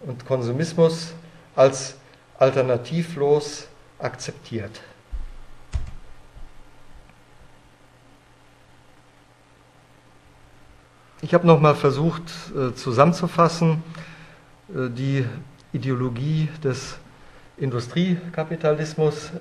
und 0.01 0.25
Konsumismus 0.25 1.13
als 1.55 1.95
alternativlos 2.37 3.67
akzeptiert. 3.99 4.81
Ich 11.21 11.33
habe 11.33 11.45
nochmal 11.45 11.75
versucht 11.75 12.23
äh, 12.55 12.73
zusammenzufassen 12.73 13.83
äh, 14.69 14.89
die 14.89 15.25
Ideologie 15.73 16.47
des 16.63 16.97
Industriekapitalismus. 17.57 19.31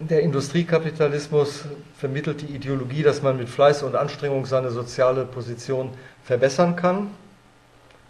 Der 0.00 0.22
Industriekapitalismus 0.22 1.64
vermittelt 1.96 2.42
die 2.42 2.54
Ideologie, 2.54 3.02
dass 3.02 3.20
man 3.20 3.36
mit 3.36 3.48
Fleiß 3.48 3.82
und 3.82 3.96
Anstrengung 3.96 4.46
seine 4.46 4.70
soziale 4.70 5.24
Position 5.24 5.90
verbessern 6.22 6.76
kann. 6.76 7.10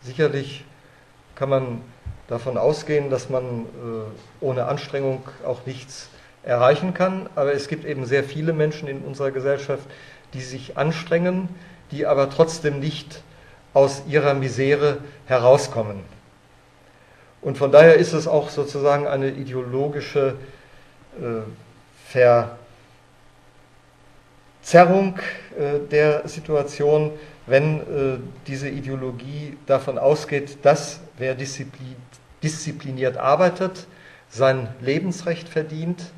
Sicherlich 0.02 0.66
kann 1.34 1.48
man 1.48 1.80
davon 2.26 2.58
ausgehen, 2.58 3.08
dass 3.08 3.30
man 3.30 3.44
äh, 3.44 4.44
ohne 4.44 4.66
Anstrengung 4.66 5.22
auch 5.46 5.64
nichts 5.64 6.10
erreichen 6.42 6.92
kann, 6.92 7.30
aber 7.34 7.54
es 7.54 7.68
gibt 7.68 7.86
eben 7.86 8.04
sehr 8.04 8.22
viele 8.22 8.52
Menschen 8.52 8.86
in 8.86 9.00
unserer 9.00 9.30
Gesellschaft, 9.30 9.84
die 10.34 10.42
sich 10.42 10.76
anstrengen, 10.76 11.48
die 11.90 12.04
aber 12.04 12.28
trotzdem 12.28 12.80
nicht 12.80 13.22
aus 13.72 14.02
ihrer 14.06 14.34
Misere 14.34 14.98
herauskommen. 15.24 16.00
Und 17.40 17.56
von 17.56 17.72
daher 17.72 17.94
ist 17.94 18.12
es 18.12 18.28
auch 18.28 18.50
sozusagen 18.50 19.06
eine 19.06 19.30
ideologische 19.30 20.34
äh, 21.18 21.40
Verzerrung 24.62 25.18
äh, 25.58 25.80
der 25.90 26.26
Situation, 26.28 27.12
wenn 27.46 27.80
äh, 27.80 28.18
diese 28.46 28.68
Ideologie 28.68 29.56
davon 29.66 29.98
ausgeht, 29.98 30.58
dass 30.62 31.00
wer 31.18 31.34
disziplin, 31.34 31.96
diszipliniert 32.42 33.16
arbeitet, 33.18 33.86
sein 34.30 34.68
Lebensrecht 34.80 35.48
verdient, 35.48 36.12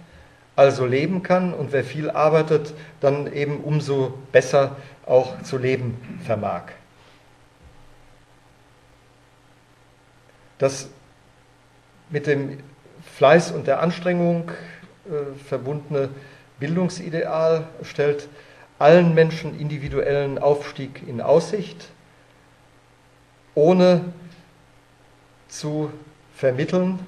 also 0.57 0.85
leben 0.87 1.23
kann 1.23 1.55
und 1.55 1.73
wer 1.73 1.85
viel 1.85 2.11
arbeitet, 2.11 2.75
dann 3.01 3.33
eben 3.33 3.61
umso 3.61 4.19
besser 4.31 4.77
auch 5.07 5.43
zu 5.43 5.57
leben 5.59 6.21
vermag. 6.25 6.65
Das 10.59 10.89
mit 12.11 12.27
dem 12.27 12.59
Fleiß 13.17 13.53
und 13.53 13.67
der 13.67 13.81
Anstrengung 13.81 14.51
verbundene 15.47 16.11
Bildungsideal 16.59 17.67
stellt 17.83 18.29
allen 18.79 19.15
Menschen 19.15 19.59
individuellen 19.59 20.39
Aufstieg 20.39 21.03
in 21.07 21.21
Aussicht, 21.21 21.89
ohne 23.55 24.05
zu 25.49 25.91
vermitteln, 26.35 26.99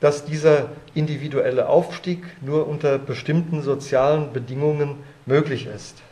dass 0.00 0.24
dieser 0.24 0.70
individuelle 0.94 1.68
Aufstieg 1.68 2.24
nur 2.40 2.66
unter 2.66 2.98
bestimmten 2.98 3.62
sozialen 3.62 4.32
Bedingungen 4.32 4.96
möglich 5.26 5.66
ist. 5.66 6.02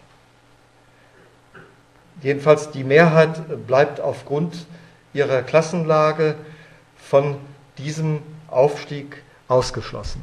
Jedenfalls 2.23 2.71
die 2.71 2.85
Mehrheit 2.85 3.67
bleibt 3.67 4.01
aufgrund 4.01 4.67
ihrer 5.15 5.43
Klassenlage 5.43 6.35
von 6.97 7.37
diesem 7.79 8.21
Aufstieg 8.49 9.23
ausgeschlossen. 9.49 10.23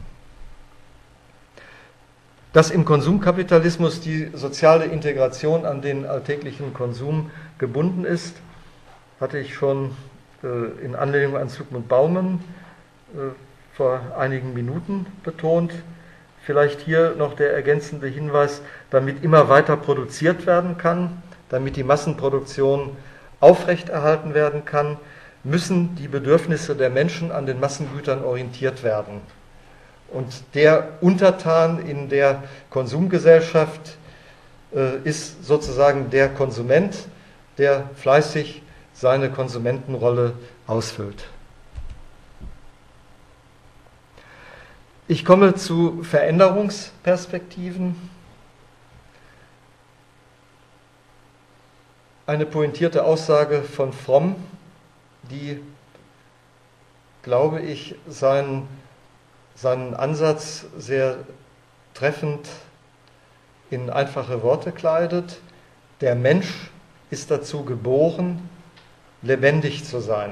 Dass 2.54 2.72
im 2.72 2.86
Konsumkapitalismus 2.86 4.00
die 4.00 4.30
soziale 4.34 4.86
Integration 4.86 5.66
an 5.66 5.82
den 5.82 6.06
alltäglichen 6.06 6.74
Konsum 6.74 7.32
gebunden 7.58 8.06
ist, 8.06 8.38
hatte 9.20 9.40
ich 9.40 9.56
schon 9.56 9.92
äh, 10.42 10.86
in 10.86 10.96
Anlehnung 10.96 11.36
an 11.36 11.50
Zygmunt 11.50 11.90
Baumann 11.90 12.42
äh, 13.14 13.34
vor 13.76 14.00
einigen 14.18 14.54
Minuten 14.54 15.06
betont. 15.24 15.74
Vielleicht 16.46 16.80
hier 16.80 17.16
noch 17.18 17.34
der 17.34 17.54
ergänzende 17.54 18.08
Hinweis, 18.08 18.62
damit 18.90 19.24
immer 19.24 19.50
weiter 19.50 19.76
produziert 19.76 20.46
werden 20.46 20.78
kann, 20.78 21.22
damit 21.50 21.76
die 21.76 21.84
Massenproduktion 21.84 22.96
aufrechterhalten 23.42 24.34
werden 24.34 24.64
kann, 24.64 24.98
müssen 25.46 25.96
die 25.96 26.08
Bedürfnisse 26.08 26.76
der 26.76 26.90
Menschen 26.90 27.32
an 27.32 27.46
den 27.46 27.60
Massengütern 27.60 28.24
orientiert 28.24 28.84
werden. 28.84 29.22
Und 30.12 30.44
der 30.54 30.90
Untertan 31.02 31.80
in 31.80 32.10
der 32.10 32.44
Konsumgesellschaft 32.70 33.98
äh, 34.74 34.98
ist 35.04 35.46
sozusagen 35.46 36.10
der 36.10 36.30
Konsument, 36.30 36.96
der 37.58 37.90
fleißig 37.96 38.62
seine 38.94 39.30
Konsumentenrolle 39.30 40.34
ausfüllt. 40.68 41.26
Ich 45.08 45.24
komme 45.24 45.54
zu 45.54 46.02
Veränderungsperspektiven. 46.02 48.10
Eine 52.26 52.48
pointierte 52.48 53.04
Aussage 53.04 53.62
von 53.62 53.94
Fromm, 53.94 54.36
die, 55.30 55.60
glaube 57.24 57.62
ich, 57.62 57.96
seinen 58.08 58.68
seinen 59.56 59.94
Ansatz 59.94 60.66
sehr 60.78 61.18
treffend 61.94 62.48
in 63.70 63.90
einfache 63.90 64.44
Worte 64.44 64.72
kleidet. 64.72 65.38
Der 66.02 66.16
Mensch 66.16 66.70
ist 67.10 67.32
dazu 67.32 67.64
geboren, 67.64 68.50
lebendig 69.22 69.86
zu 69.86 70.02
sein. 70.02 70.32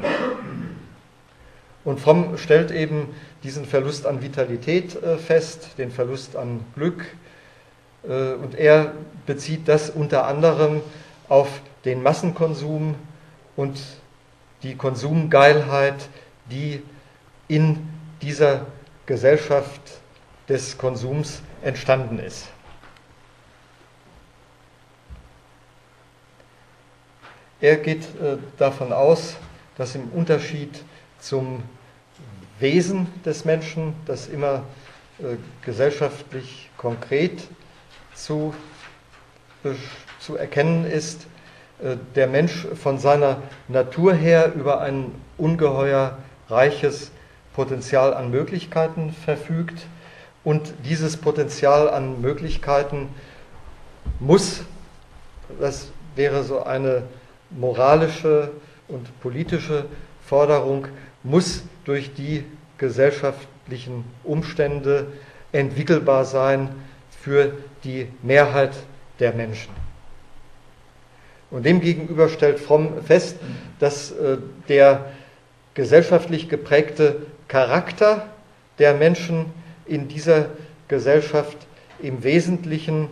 Und 1.85 1.99
Fromm 1.99 2.37
stellt 2.37 2.71
eben 2.71 3.15
diesen 3.43 3.65
Verlust 3.65 4.05
an 4.05 4.21
Vitalität 4.21 5.01
äh, 5.01 5.17
fest, 5.17 5.77
den 5.77 5.91
Verlust 5.91 6.35
an 6.35 6.61
Glück. 6.75 7.05
Äh, 8.03 8.33
und 8.33 8.55
er 8.55 8.93
bezieht 9.25 9.67
das 9.67 9.89
unter 9.89 10.25
anderem 10.27 10.81
auf 11.27 11.61
den 11.85 12.03
Massenkonsum 12.03 12.95
und 13.55 13.81
die 14.63 14.75
Konsumgeilheit, 14.75 16.09
die 16.49 16.81
in 17.47 17.87
dieser 18.21 18.65
Gesellschaft 19.05 19.81
des 20.47 20.77
Konsums 20.77 21.41
entstanden 21.61 22.19
ist. 22.19 22.47
Er 27.59 27.77
geht 27.77 28.03
äh, 28.21 28.37
davon 28.57 28.91
aus, 28.91 29.35
dass 29.77 29.95
im 29.95 30.09
Unterschied 30.09 30.83
zum 31.19 31.63
Wesen 32.59 33.07
des 33.23 33.45
Menschen, 33.45 33.95
das 34.05 34.27
immer 34.27 34.63
äh, 35.19 35.37
gesellschaftlich 35.61 36.69
konkret 36.77 37.41
zu, 38.13 38.53
zu 40.19 40.35
erkennen 40.35 40.85
ist, 40.85 41.25
der 42.15 42.27
Mensch 42.27 42.67
von 42.81 42.97
seiner 42.97 43.41
Natur 43.67 44.13
her 44.13 44.53
über 44.55 44.81
ein 44.81 45.11
ungeheuer 45.37 46.17
reiches 46.49 47.11
Potenzial 47.53 48.13
an 48.13 48.31
Möglichkeiten 48.31 49.11
verfügt 49.11 49.85
und 50.43 50.73
dieses 50.85 51.17
Potenzial 51.17 51.89
an 51.89 52.21
Möglichkeiten 52.21 53.09
muss, 54.19 54.63
das 55.59 55.89
wäre 56.15 56.43
so 56.43 56.63
eine 56.63 57.03
moralische 57.49 58.51
und 58.87 59.19
politische 59.21 59.85
Forderung, 60.25 60.87
muss 61.23 61.63
durch 61.85 62.13
die 62.13 62.45
gesellschaftlichen 62.77 64.03
Umstände 64.23 65.07
entwickelbar 65.51 66.25
sein 66.25 66.69
für 67.21 67.53
die 67.83 68.07
Mehrheit 68.21 68.73
der 69.19 69.33
Menschen. 69.33 69.71
Und 71.53 71.67
demgegenüber 71.67 72.29
stellt 72.29 72.59
Fromm 72.59 73.03
fest, 73.03 73.37
dass 73.79 74.11
äh, 74.11 74.37
der 74.69 75.05
gesellschaftlich 75.75 76.49
geprägte 76.49 77.27
Charakter 77.47 78.25
der 78.79 78.95
Menschen 78.95 79.45
in 79.85 80.07
dieser 80.07 80.47
Gesellschaft 80.87 81.57
im 82.01 82.23
Wesentlichen 82.23 83.07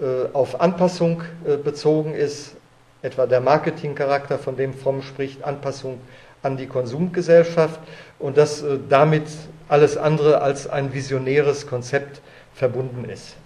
äh, 0.00 0.32
auf 0.32 0.62
Anpassung 0.62 1.22
äh, 1.44 1.58
bezogen 1.58 2.14
ist, 2.14 2.56
etwa 3.02 3.26
der 3.26 3.42
Marketingcharakter, 3.42 4.38
von 4.38 4.56
dem 4.56 4.72
Fromm 4.72 5.02
spricht, 5.02 5.44
Anpassung 5.44 6.00
an 6.42 6.56
die 6.56 6.66
Konsumgesellschaft 6.66 7.78
und 8.18 8.38
dass 8.38 8.64
damit 8.88 9.24
alles 9.68 9.98
andere 9.98 10.40
als 10.40 10.66
ein 10.66 10.94
visionäres 10.94 11.66
Konzept 11.66 12.22
verbunden 12.54 13.04
ist. 13.04 13.36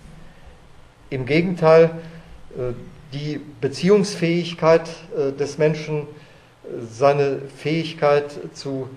Im 1.11 1.27
Gegenteil, 1.27 1.91
die 3.15 3.41
Beziehungsfähigkeit 3.61 4.91
des 5.39 5.57
Menschen, 5.57 6.07
seine 6.91 7.39
Fähigkeit 7.57 8.33
zu 8.53 8.89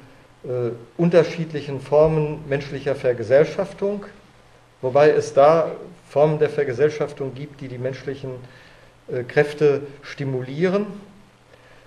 unterschiedlichen 0.97 1.80
Formen 1.82 2.39
menschlicher 2.49 2.95
Vergesellschaftung, 2.95 4.05
wobei 4.82 5.11
es 5.11 5.34
da 5.34 5.72
Formen 6.09 6.39
der 6.39 6.49
Vergesellschaftung 6.49 7.34
gibt, 7.36 7.61
die 7.61 7.68
die 7.68 7.78
menschlichen 7.78 8.32
äh, 9.07 9.24
Kräfte 9.24 9.82
stimulieren, 10.01 10.86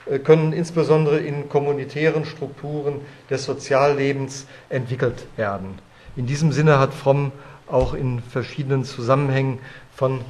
äh, 0.07 0.19
können 0.19 0.53
insbesondere 0.53 1.19
in 1.19 1.49
kommunitären 1.49 2.25
Strukturen 2.25 3.01
des 3.29 3.45
Soziallebens 3.45 4.47
entwickelt 4.69 5.27
werden. 5.37 5.79
In 6.17 6.27
diesem 6.27 6.53
Sinne 6.53 6.79
hat 6.79 6.93
Fromm 6.93 7.33
auch 7.67 7.95
in 7.95 8.21
verschiedenen 8.21 8.85
Zusammenhängen 8.85 9.59
von 9.95 10.21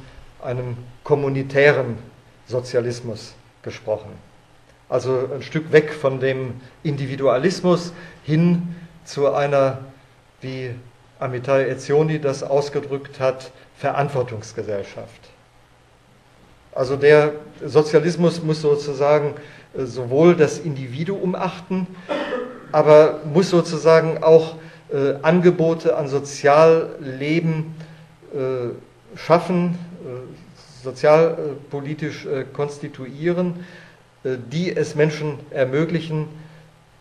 einem 0.43 0.77
kommunitären 1.03 1.97
Sozialismus 2.47 3.33
gesprochen. 3.63 4.11
Also 4.89 5.29
ein 5.33 5.41
Stück 5.41 5.71
weg 5.71 5.93
von 5.93 6.19
dem 6.19 6.55
Individualismus 6.83 7.93
hin 8.23 8.75
zu 9.05 9.33
einer, 9.33 9.79
wie 10.41 10.71
Amitai 11.19 11.63
Etzioni 11.69 12.19
das 12.19 12.43
ausgedrückt 12.43 13.19
hat, 13.19 13.51
Verantwortungsgesellschaft. 13.77 15.29
Also 16.73 16.95
der 16.95 17.33
Sozialismus 17.65 18.41
muss 18.43 18.61
sozusagen 18.61 19.35
äh, 19.77 19.85
sowohl 19.85 20.35
das 20.35 20.59
Individuum 20.59 21.35
achten, 21.35 21.87
aber 22.71 23.19
muss 23.25 23.49
sozusagen 23.49 24.23
auch 24.23 24.55
äh, 24.91 25.15
Angebote 25.21 25.95
an 25.95 26.07
Sozialleben 26.07 27.75
äh, 28.33 29.17
schaffen, 29.17 29.77
sozialpolitisch 30.83 32.25
äh, 32.25 32.45
konstituieren, 32.51 33.65
äh, 34.23 34.37
die 34.51 34.75
es 34.75 34.95
Menschen 34.95 35.39
ermöglichen, 35.51 36.27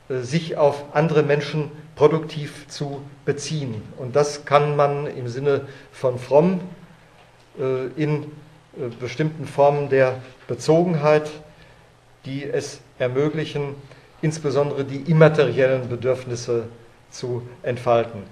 sich 0.09 0.57
auf 0.57 0.83
andere 0.93 1.23
Menschen 1.23 1.71
produktiv 1.95 2.67
zu 2.67 3.01
beziehen. 3.25 3.81
Und 3.97 4.17
das 4.17 4.45
kann 4.45 4.75
man 4.75 5.07
im 5.07 5.29
Sinne 5.29 5.69
von 5.93 6.19
Fromm 6.19 6.59
in 7.97 8.25
äh, 8.79 8.89
bestimmten 9.01 9.47
Formen 9.47 9.89
der 9.89 10.17
Bezogenheit, 10.47 11.31
die 12.25 12.45
es 12.45 12.81
ermöglichen, 12.99 13.75
insbesondere 14.23 14.85
die 14.85 15.11
immateriellen 15.11 15.89
Bedürfnisse 15.89 16.65
zu 17.11 17.43
entfalten. 17.63 18.23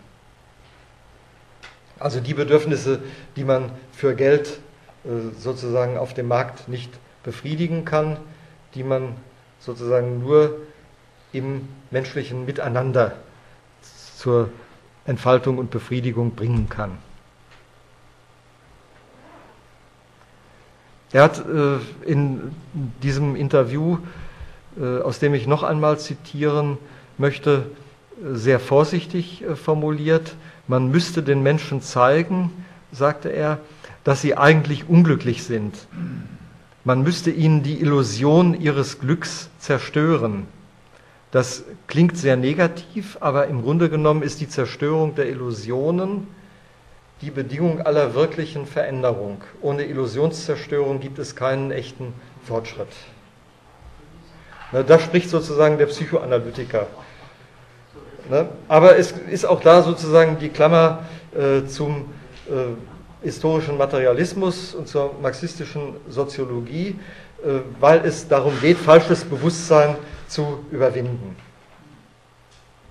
Also 2.01 2.21
die 2.21 2.35
Bedürfnisse, 2.35 3.01
die 3.37 3.45
man 3.45 3.71
für 3.93 4.15
Geld 4.15 4.61
äh, 5.05 5.09
sozusagen 5.39 5.97
auf 5.97 6.15
dem 6.15 6.29
Markt 6.29 6.69
nicht 6.69 6.91
befriedigen 7.25 7.85
kann, 7.85 8.17
die 8.75 8.85
man 8.85 9.17
sozusagen 9.59 10.21
nur 10.21 10.59
im 11.33 11.69
menschlichen 11.91 12.45
Miteinander 12.45 13.17
zur 14.17 14.51
Entfaltung 15.05 15.59
und 15.59 15.71
Befriedigung 15.71 16.35
bringen 16.35 16.69
kann. 16.69 16.99
Er 21.13 21.23
hat 21.23 21.39
äh, 21.39 21.79
in 22.05 22.55
diesem 23.03 23.35
Interview, 23.35 23.99
äh, 24.79 25.01
aus 25.01 25.19
dem 25.19 25.35
ich 25.35 25.47
noch 25.47 25.63
einmal 25.63 25.99
zitieren 25.99 26.79
möchte, 27.17 27.65
sehr 28.21 28.61
vorsichtig 28.61 29.45
formuliert, 29.55 30.35
man 30.69 30.91
müsste 30.91 31.23
den 31.23 31.43
Menschen 31.43 31.83
zeigen, 31.83 32.65
sagte 32.93 33.31
er, 33.31 33.59
dass 34.05 34.23
sie 34.23 34.37
eigentlich 34.37 34.89
unglücklich 34.89 35.43
sind. 35.43 35.75
Man 36.85 37.03
müsste 37.03 37.31
ihnen 37.31 37.63
die 37.63 37.81
Illusion 37.81 38.59
ihres 38.59 39.01
Glücks 39.01 39.51
zerstören. 39.59 40.47
Das 41.31 41.65
klingt 41.87 42.17
sehr 42.17 42.37
negativ, 42.37 43.19
aber 43.21 43.49
im 43.49 43.63
Grunde 43.63 43.91
genommen 43.91 44.23
ist 44.23 44.41
die 44.41 44.49
Zerstörung 44.49 45.15
der 45.15 45.29
Illusionen 45.29 46.27
die 47.21 47.31
Bedingung 47.31 47.81
aller 47.83 48.15
wirklichen 48.15 48.65
Veränderung. 48.67 49.43
Ohne 49.61 49.85
Illusionszerstörung 49.85 51.01
gibt 51.01 51.19
es 51.19 51.35
keinen 51.35 51.73
echten 51.73 52.15
Fortschritt. 52.45 52.89
Da 54.71 54.99
spricht 54.99 55.31
sozusagen 55.31 55.79
der 55.79 55.87
Psychoanalytiker. 55.87 56.87
Ne? 58.29 58.49
Aber 58.69 58.99
es 58.99 59.13
ist 59.13 59.45
auch 59.45 59.61
da 59.61 59.83
sozusagen 59.83 60.39
die 60.39 60.49
Klammer 60.49 61.05
äh, 61.35 61.67
zum 61.67 62.07
äh, 62.49 63.25
historischen 63.25 63.77
Materialismus 63.77 64.75
und 64.75 64.87
zur 64.89 65.15
marxistischen 65.21 65.95
Soziologie, 66.09 66.99
äh, 67.45 67.61
weil 67.81 68.05
es 68.05 68.29
darum 68.29 68.53
geht, 68.61 68.77
falsches 68.79 69.25
Bewusstsein 69.25 69.97
zu 70.29 70.61
überwinden. 70.71 71.37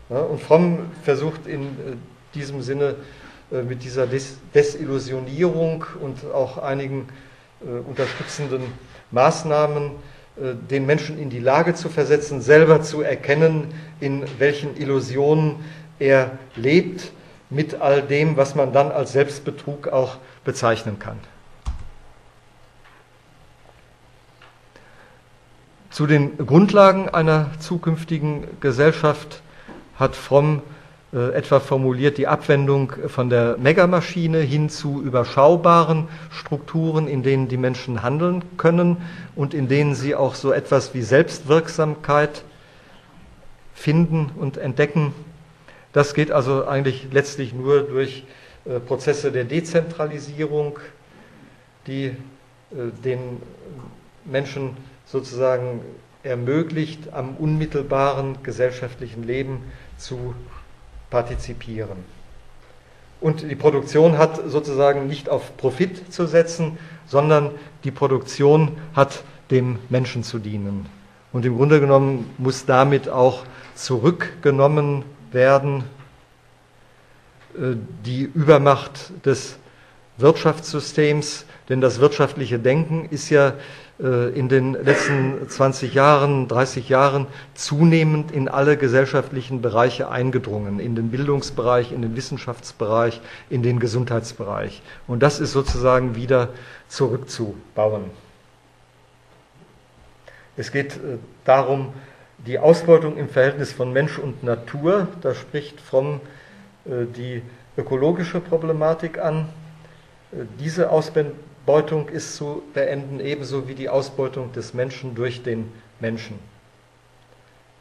Und 0.09 0.41
Fromm 0.41 0.79
versucht 1.03 1.47
in 1.47 1.99
diesem 2.33 2.61
Sinne 2.61 2.95
äh, 3.51 3.61
mit 3.61 3.83
dieser 3.83 4.07
Des 4.07 4.37
Desillusionierung 4.53 5.85
und 6.01 6.31
auch 6.33 6.57
einigen 6.57 7.09
äh, 7.61 7.79
unterstützenden 7.87 8.61
Maßnahmen 9.11 9.87
äh, 9.87 10.16
den 10.39 10.85
Menschen 10.85 11.17
in 11.17 11.29
die 11.29 11.39
Lage 11.39 11.73
zu 11.73 11.89
versetzen, 11.89 12.41
selber 12.41 12.81
zu 12.81 13.01
erkennen, 13.01 13.73
in 13.99 14.23
welchen 14.37 14.77
Illusionen 14.77 15.55
er 15.99 16.37
lebt, 16.55 17.11
mit 17.49 17.75
all 17.75 18.01
dem, 18.01 18.37
was 18.37 18.55
man 18.55 18.73
dann 18.73 18.91
als 18.91 19.13
Selbstbetrug 19.13 19.87
auch 19.87 20.17
bezeichnen 20.43 20.99
kann. 20.99 21.17
Zu 25.89 26.05
den 26.05 26.37
Grundlagen 26.37 27.09
einer 27.09 27.49
zukünftigen 27.59 28.43
Gesellschaft 28.59 29.41
hat 29.97 30.15
Fromm 30.15 30.61
äh, 31.13 31.33
etwa 31.33 31.61
formuliert 31.61 32.17
die 32.17 32.27
Abwendung 32.27 32.91
von 33.07 33.29
der 33.29 33.57
Megamaschine 33.57 34.39
hin 34.39 34.69
zu 34.69 35.01
überschaubaren 35.01 36.09
Strukturen, 36.29 37.07
in 37.07 37.23
denen 37.23 37.47
die 37.47 37.55
Menschen 37.55 38.03
handeln 38.03 38.43
können 38.57 38.97
und 39.35 39.53
in 39.53 39.69
denen 39.69 39.95
sie 39.95 40.15
auch 40.15 40.35
so 40.35 40.51
etwas 40.51 40.93
wie 40.93 41.01
Selbstwirksamkeit 41.01 42.43
finden 43.73 44.31
und 44.35 44.57
entdecken. 44.57 45.13
Das 45.93 46.13
geht 46.13 46.31
also 46.31 46.67
eigentlich 46.67 47.07
letztlich 47.11 47.53
nur 47.53 47.83
durch 47.83 48.25
äh, 48.65 48.79
Prozesse 48.81 49.31
der 49.31 49.45
Dezentralisierung, 49.45 50.77
die 51.87 52.05
äh, 52.05 52.15
den 53.05 53.41
Menschen 54.25 54.75
sozusagen 55.05 55.79
ermöglicht, 56.23 57.13
am 57.13 57.37
unmittelbaren 57.37 58.43
gesellschaftlichen 58.43 59.23
Leben 59.23 59.63
zu 59.97 60.35
partizipieren. 61.09 62.05
Und 63.19 63.49
die 63.49 63.55
Produktion 63.55 64.17
hat 64.17 64.39
sozusagen 64.47 65.07
nicht 65.07 65.29
auf 65.29 65.57
Profit 65.57 66.13
zu 66.13 66.27
setzen, 66.27 66.77
sondern 67.07 67.51
die 67.83 67.91
Produktion 67.91 68.77
hat 68.95 69.23
dem 69.49 69.79
Menschen 69.89 70.23
zu 70.23 70.39
dienen. 70.39 70.87
Und 71.33 71.45
im 71.45 71.57
Grunde 71.57 71.79
genommen 71.79 72.29
muss 72.37 72.65
damit 72.65 73.09
auch 73.09 73.43
zurückgenommen 73.75 75.03
werden 75.31 75.83
äh, 77.55 77.75
die 78.05 78.23
Übermacht 78.23 79.11
des 79.25 79.57
Wirtschaftssystems, 80.17 81.45
denn 81.69 81.81
das 81.81 81.99
wirtschaftliche 81.99 82.59
Denken 82.59 83.07
ist 83.09 83.29
ja 83.29 83.53
in 83.99 84.47
den 84.47 84.73
letzten 84.73 85.49
20 85.49 85.95
Jahren, 85.95 86.47
30 86.47 86.87
Jahren 86.87 87.25
zunehmend 87.55 88.31
in 88.31 88.47
alle 88.47 88.77
gesellschaftlichen 88.77 89.63
Bereiche 89.63 90.09
eingedrungen, 90.09 90.79
in 90.79 90.93
den 90.95 91.09
Bildungsbereich, 91.09 91.91
in 91.91 92.03
den 92.03 92.15
Wissenschaftsbereich, 92.15 93.21
in 93.49 93.63
den 93.63 93.79
Gesundheitsbereich. 93.79 94.83
Und 95.07 95.23
das 95.23 95.39
ist 95.39 95.51
sozusagen 95.51 96.15
wieder 96.15 96.49
zurückzubauen. 96.87 98.11
Es 100.57 100.71
geht 100.71 100.97
äh, 100.97 101.17
darum, 101.43 101.93
die 102.45 102.59
Ausbeutung 102.59 103.17
im 103.17 103.29
Verhältnis 103.29 103.71
von 103.71 103.93
Mensch 103.93 104.19
und 104.19 104.43
Natur, 104.43 105.07
da 105.21 105.33
spricht 105.33 105.81
Fromm 105.81 106.21
äh, 106.85 107.05
die 107.05 107.41
ökologische 107.77 108.39
Problematik 108.41 109.19
an. 109.19 109.49
Diese 110.59 110.89
Ausbeutung 110.89 111.31
ist 112.13 112.35
zu 112.35 112.63
beenden, 112.73 113.19
ebenso 113.19 113.67
wie 113.67 113.75
die 113.75 113.89
Ausbeutung 113.89 114.53
des 114.53 114.73
Menschen 114.73 115.15
durch 115.15 115.43
den 115.43 115.71
Menschen. 115.99 116.39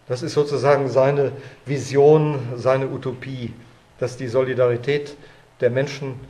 Das 0.09 0.23
ist 0.23 0.35
sozusagen 0.35 0.89
seine 0.89 1.33
Vision, 1.65 2.39
seine 2.57 2.89
Utopie, 2.89 3.53
dass 3.99 4.17
die 4.17 4.29
Solidarität 4.29 5.17
der 5.61 5.71
Menschen 5.71 6.21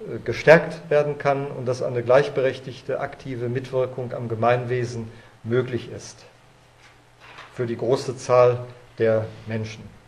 äh, 0.00 0.18
gestärkt 0.24 0.88
werden 0.90 1.18
kann 1.18 1.46
und 1.48 1.66
dass 1.66 1.82
eine 1.82 2.02
gleichberechtigte, 2.02 3.00
aktive 3.00 3.48
Mitwirkung 3.48 4.12
am 4.12 4.28
Gemeinwesen 4.28 5.10
möglich 5.44 5.90
ist 5.92 6.24
für 7.54 7.66
die 7.66 7.76
große 7.76 8.16
Zahl 8.16 8.66
der 8.98 9.26
Menschen. 9.46 9.99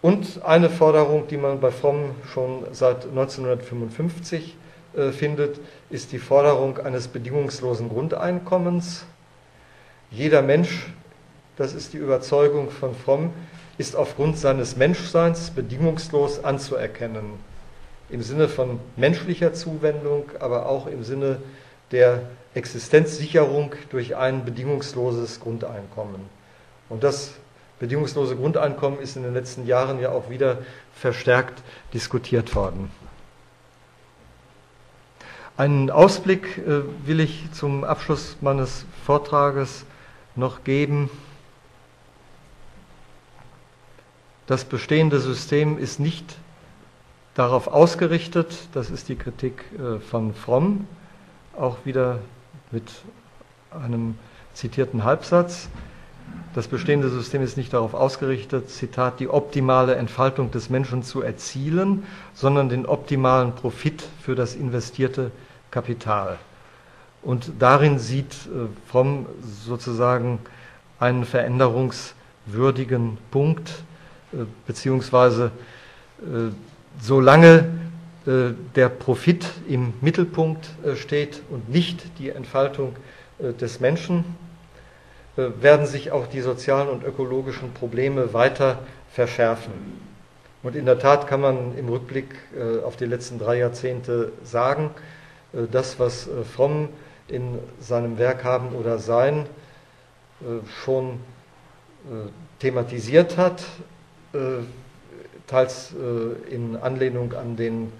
Und 0.00 0.44
eine 0.44 0.70
Forderung, 0.70 1.26
die 1.26 1.36
man 1.36 1.60
bei 1.60 1.70
Fromm 1.70 2.14
schon 2.32 2.64
seit 2.72 3.04
1955 3.06 4.56
äh, 4.96 5.10
findet, 5.10 5.60
ist 5.90 6.12
die 6.12 6.18
Forderung 6.18 6.78
eines 6.78 7.08
bedingungslosen 7.08 7.88
Grundeinkommens. 7.88 9.06
Jeder 10.10 10.42
Mensch, 10.42 10.86
das 11.56 11.74
ist 11.74 11.92
die 11.92 11.98
Überzeugung 11.98 12.70
von 12.70 12.94
Fromm, 12.94 13.32
ist 13.76 13.96
aufgrund 13.96 14.38
seines 14.38 14.76
Menschseins 14.76 15.50
bedingungslos 15.50 16.44
anzuerkennen. 16.44 17.32
Im 18.08 18.22
Sinne 18.22 18.48
von 18.48 18.80
menschlicher 18.96 19.52
Zuwendung, 19.52 20.30
aber 20.38 20.66
auch 20.66 20.86
im 20.86 21.02
Sinne 21.04 21.38
der 21.90 22.22
Existenzsicherung 22.54 23.74
durch 23.90 24.16
ein 24.16 24.44
bedingungsloses 24.44 25.40
Grundeinkommen. 25.40 26.22
Und 26.88 27.04
das 27.04 27.32
bedingungslose 27.78 28.36
Grundeinkommen 28.36 29.00
ist 29.00 29.16
in 29.16 29.22
den 29.22 29.34
letzten 29.34 29.66
Jahren 29.66 30.00
ja 30.00 30.10
auch 30.10 30.30
wieder 30.30 30.58
verstärkt 30.94 31.62
diskutiert 31.94 32.54
worden. 32.54 32.90
Einen 35.56 35.90
Ausblick 35.90 36.58
äh, 36.58 36.82
will 37.04 37.18
ich 37.18 37.50
zum 37.52 37.82
Abschluss 37.82 38.36
meines 38.40 38.84
Vortrages 39.04 39.84
noch 40.36 40.62
geben. 40.62 41.10
Das 44.46 44.64
bestehende 44.64 45.18
System 45.18 45.76
ist 45.76 45.98
nicht 45.98 46.36
darauf 47.34 47.66
ausgerichtet, 47.68 48.68
das 48.72 48.90
ist 48.90 49.08
die 49.08 49.16
Kritik 49.16 49.64
äh, 49.78 49.98
von 49.98 50.32
Fromm, 50.32 50.86
auch 51.56 51.78
wieder 51.84 52.20
mit 52.70 52.84
einem 53.70 54.16
zitierten 54.54 55.04
Halbsatz, 55.04 55.68
das 56.54 56.66
bestehende 56.66 57.08
System 57.08 57.42
ist 57.42 57.56
nicht 57.56 57.72
darauf 57.72 57.94
ausgerichtet, 57.94 58.68
Zitat, 58.70 59.20
die 59.20 59.28
optimale 59.28 59.94
Entfaltung 59.94 60.50
des 60.50 60.70
Menschen 60.70 61.02
zu 61.02 61.22
erzielen, 61.22 62.04
sondern 62.34 62.68
den 62.68 62.86
optimalen 62.86 63.52
Profit 63.54 64.02
für 64.20 64.34
das 64.34 64.56
investierte 64.56 65.30
Kapital. 65.70 66.38
Und 67.22 67.52
darin 67.58 67.98
sieht 67.98 68.32
äh, 68.32 68.68
Fromm 68.90 69.26
sozusagen 69.64 70.38
einen 70.98 71.24
veränderungswürdigen 71.24 73.18
Punkt, 73.30 73.70
äh, 74.32 74.38
beziehungsweise 74.66 75.50
äh, 76.22 76.50
solange 77.00 77.66
der 78.74 78.90
Profit 78.90 79.46
im 79.68 79.94
Mittelpunkt 80.02 80.68
steht 80.96 81.40
und 81.48 81.70
nicht 81.70 82.02
die 82.18 82.28
Entfaltung 82.28 82.94
des 83.38 83.80
Menschen, 83.80 84.22
werden 85.38 85.86
sich 85.86 86.10
auch 86.10 86.26
die 86.26 86.40
sozialen 86.40 86.88
und 86.88 87.04
ökologischen 87.04 87.72
Probleme 87.72 88.34
weiter 88.34 88.80
verschärfen. 89.12 89.72
Und 90.64 90.74
in 90.74 90.84
der 90.84 90.98
Tat 90.98 91.28
kann 91.28 91.40
man 91.40 91.78
im 91.78 91.88
Rückblick 91.88 92.34
äh, 92.56 92.82
auf 92.82 92.96
die 92.96 93.04
letzten 93.04 93.38
drei 93.38 93.58
Jahrzehnte 93.58 94.32
sagen, 94.42 94.90
äh, 95.52 95.68
das, 95.70 96.00
was 96.00 96.28
Fromm 96.54 96.88
in 97.28 97.60
seinem 97.80 98.18
Werk 98.18 98.42
haben 98.42 98.74
oder 98.74 98.98
sein 98.98 99.46
schon 100.82 101.18
thematisiert 102.60 103.36
hat, 103.36 103.64
teils 105.46 105.92
in 106.48 106.76
Anlehnung 106.76 107.34
an 107.34 107.56
den 107.56 107.92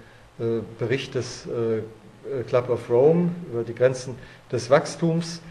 Bericht 0.79 1.13
des 1.13 1.47
Club 2.47 2.69
of 2.69 2.89
Rome 2.89 3.31
über 3.51 3.63
die 3.63 3.75
Grenzen 3.75 4.15
des 4.51 4.69
Wachstums, 4.71 5.41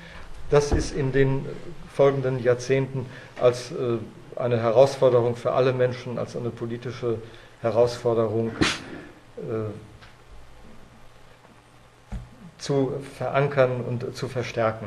das 0.51 0.73
ist 0.73 0.93
in 0.95 1.13
den 1.13 1.47
folgenden 1.93 2.43
Jahrzehnten 2.43 3.07
als 3.41 3.73
äh, 3.73 3.99
eine 4.37 4.61
Herausforderung 4.61 5.37
für 5.37 5.53
alle 5.53 5.73
Menschen, 5.73 6.19
als 6.19 6.37
eine 6.37 6.51
politische 6.51 7.19
Herausforderung 7.61 8.53
äh, 9.37 9.71
zu 12.59 12.93
verankern 13.17 13.83
und 13.87 14.17
zu 14.17 14.29
verstärken. 14.29 14.87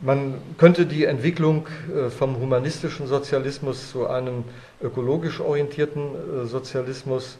Man 0.00 0.40
könnte 0.56 0.86
die 0.86 1.04
Entwicklung 1.04 1.66
äh, 1.94 2.10
vom 2.10 2.36
humanistischen 2.36 3.06
Sozialismus 3.06 3.90
zu 3.90 4.06
einem 4.06 4.44
ökologisch 4.82 5.40
orientierten 5.40 6.46
Sozialismus 6.46 7.38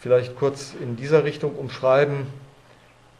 vielleicht 0.00 0.36
kurz 0.36 0.74
in 0.80 0.96
dieser 0.96 1.24
Richtung 1.24 1.56
umschreiben 1.56 2.28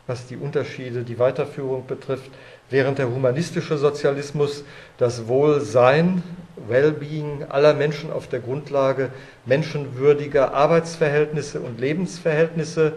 was 0.08 0.26
die 0.26 0.36
Unterschiede, 0.36 1.02
die 1.02 1.18
Weiterführung 1.18 1.86
betrifft, 1.86 2.30
während 2.70 2.98
der 2.98 3.10
humanistische 3.10 3.76
Sozialismus 3.76 4.64
das 4.96 5.28
Wohlsein, 5.28 6.22
Wellbeing 6.66 7.44
aller 7.50 7.74
Menschen 7.74 8.10
auf 8.10 8.26
der 8.26 8.40
Grundlage 8.40 9.10
menschenwürdiger 9.44 10.54
Arbeitsverhältnisse 10.54 11.60
und 11.60 11.78
Lebensverhältnisse 11.78 12.94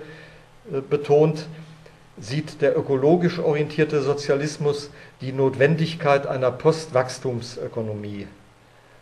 äh, 0.71 0.79
betont, 0.79 1.47
sieht 2.17 2.61
der 2.61 2.77
ökologisch 2.77 3.39
orientierte 3.39 4.01
Sozialismus 4.01 4.89
die 5.19 5.33
Notwendigkeit 5.33 6.27
einer 6.27 6.51
Postwachstumsökonomie. 6.51 8.27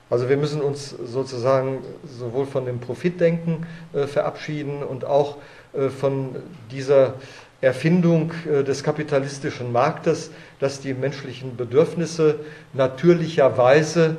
Also 0.10 0.30
wir 0.30 0.38
müssen 0.38 0.62
uns 0.62 0.90
sozusagen 0.90 1.84
sowohl 2.04 2.48
von 2.48 2.66
dem 2.66 2.80
Profitdenken 2.80 3.68
äh, 3.94 4.08
verabschieden 4.08 4.82
und 4.82 5.06
auch 5.06 5.38
äh, 5.74 5.90
von 5.90 6.36
dieser 6.72 7.14
Erfindung 7.62 8.32
äh, 8.50 8.64
des 8.64 8.84
kapitalistischen 8.84 9.72
Marktes, 9.72 10.32
dass 10.60 10.80
die 10.80 10.94
menschlichen 10.94 11.58
Bedürfnisse 11.58 12.40
natürlicherweise 12.74 14.18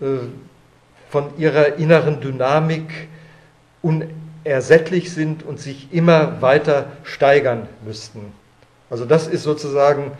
äh, 0.00 0.04
von 1.10 1.30
ihrer 1.38 1.76
inneren 1.76 2.20
Dynamik 2.20 3.08
unersättlich 3.82 5.12
sind 5.12 5.42
und 5.42 5.58
sich 5.58 5.88
immer 5.92 6.40
weiter 6.40 6.92
steigern 7.02 7.66
müssten. 7.84 8.32
Also 8.90 9.04
das 9.04 9.26
ist 9.26 9.42
sozusagen 9.42 10.12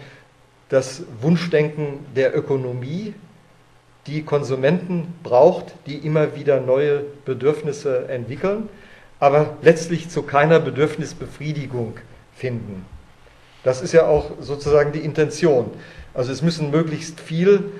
das 0.68 1.02
Wunschdenken 1.20 2.06
der 2.16 2.36
Ökonomie, 2.36 3.14
die 4.06 4.22
Konsumenten 4.22 5.14
braucht, 5.22 5.74
die 5.86 5.98
immer 5.98 6.34
wieder 6.34 6.60
neue 6.60 7.04
Bedürfnisse 7.24 8.08
entwickeln 8.08 8.68
aber 9.20 9.56
letztlich 9.62 10.08
zu 10.08 10.22
keiner 10.22 10.60
Bedürfnisbefriedigung 10.60 11.98
finden. 12.34 12.84
Das 13.64 13.82
ist 13.82 13.92
ja 13.92 14.06
auch 14.06 14.30
sozusagen 14.40 14.92
die 14.92 15.00
Intention. 15.00 15.70
Also 16.14 16.32
es 16.32 16.42
müssen 16.42 16.70
möglichst 16.70 17.20
viel 17.20 17.72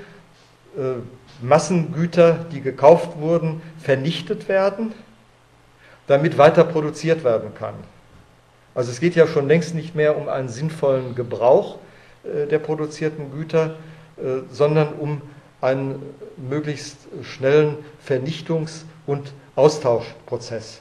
äh, 0.76 1.00
Massengüter, 1.40 2.46
die 2.52 2.60
gekauft 2.60 3.18
wurden, 3.18 3.62
vernichtet 3.80 4.48
werden, 4.48 4.92
damit 6.08 6.36
weiter 6.36 6.64
produziert 6.64 7.22
werden 7.22 7.54
kann. 7.54 7.74
Also 8.74 8.90
es 8.90 9.00
geht 9.00 9.14
ja 9.14 9.26
schon 9.26 9.48
längst 9.48 9.74
nicht 9.74 9.94
mehr 9.94 10.16
um 10.16 10.28
einen 10.28 10.48
sinnvollen 10.48 11.14
Gebrauch 11.14 11.78
äh, 12.24 12.46
der 12.46 12.58
produzierten 12.58 13.30
Güter, 13.30 13.76
äh, 14.16 14.42
sondern 14.50 14.94
um 14.94 15.22
einen 15.60 16.02
möglichst 16.36 16.96
schnellen 17.22 17.76
Vernichtungs- 18.06 18.82
und 19.06 19.32
Austauschprozess. 19.56 20.80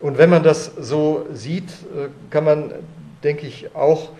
Und 0.00 0.18
wenn 0.18 0.30
man 0.30 0.42
das 0.42 0.72
so 0.78 1.26
sieht, 1.32 1.70
äh, 1.70 2.08
kann 2.30 2.44
man, 2.44 2.72
denke 3.24 3.46
ich, 3.46 3.74
auch 3.74 4.10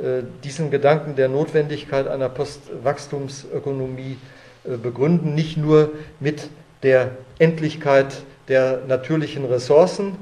äh, 0.00 0.22
diesen 0.44 0.70
Gedanken 0.70 1.16
der 1.16 1.28
Notwendigkeit 1.28 2.06
einer 2.06 2.28
Postwachstumsökonomie 2.28 4.18
äh, 4.64 4.76
begründen, 4.76 5.34
nicht 5.34 5.56
nur 5.56 5.90
mit 6.20 6.48
der 6.82 7.12
Endlichkeit 7.38 8.22
der 8.48 8.82
natürlichen 8.86 9.44
Ressourcen, 9.44 10.16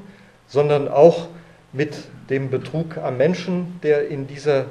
sondern 0.47 0.87
auch 0.87 1.27
mit 1.71 1.95
dem 2.29 2.49
Betrug 2.49 2.97
am 2.97 3.17
Menschen, 3.17 3.79
der 3.83 4.07
in 4.07 4.25
dieser 4.25 4.65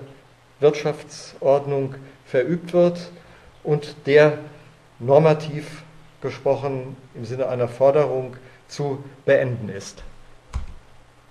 Wirtschaftsordnung 0.61 1.95
verübt 2.25 2.73
wird 2.73 3.11
und 3.63 3.95
der 4.07 4.39
normativ 4.99 5.83
gesprochen 6.23 6.97
im 7.15 7.25
Sinne 7.25 7.49
einer 7.49 7.69
Forderung 7.69 8.37
zu 8.67 9.05
beenden 9.27 9.69
ist. 9.69 10.03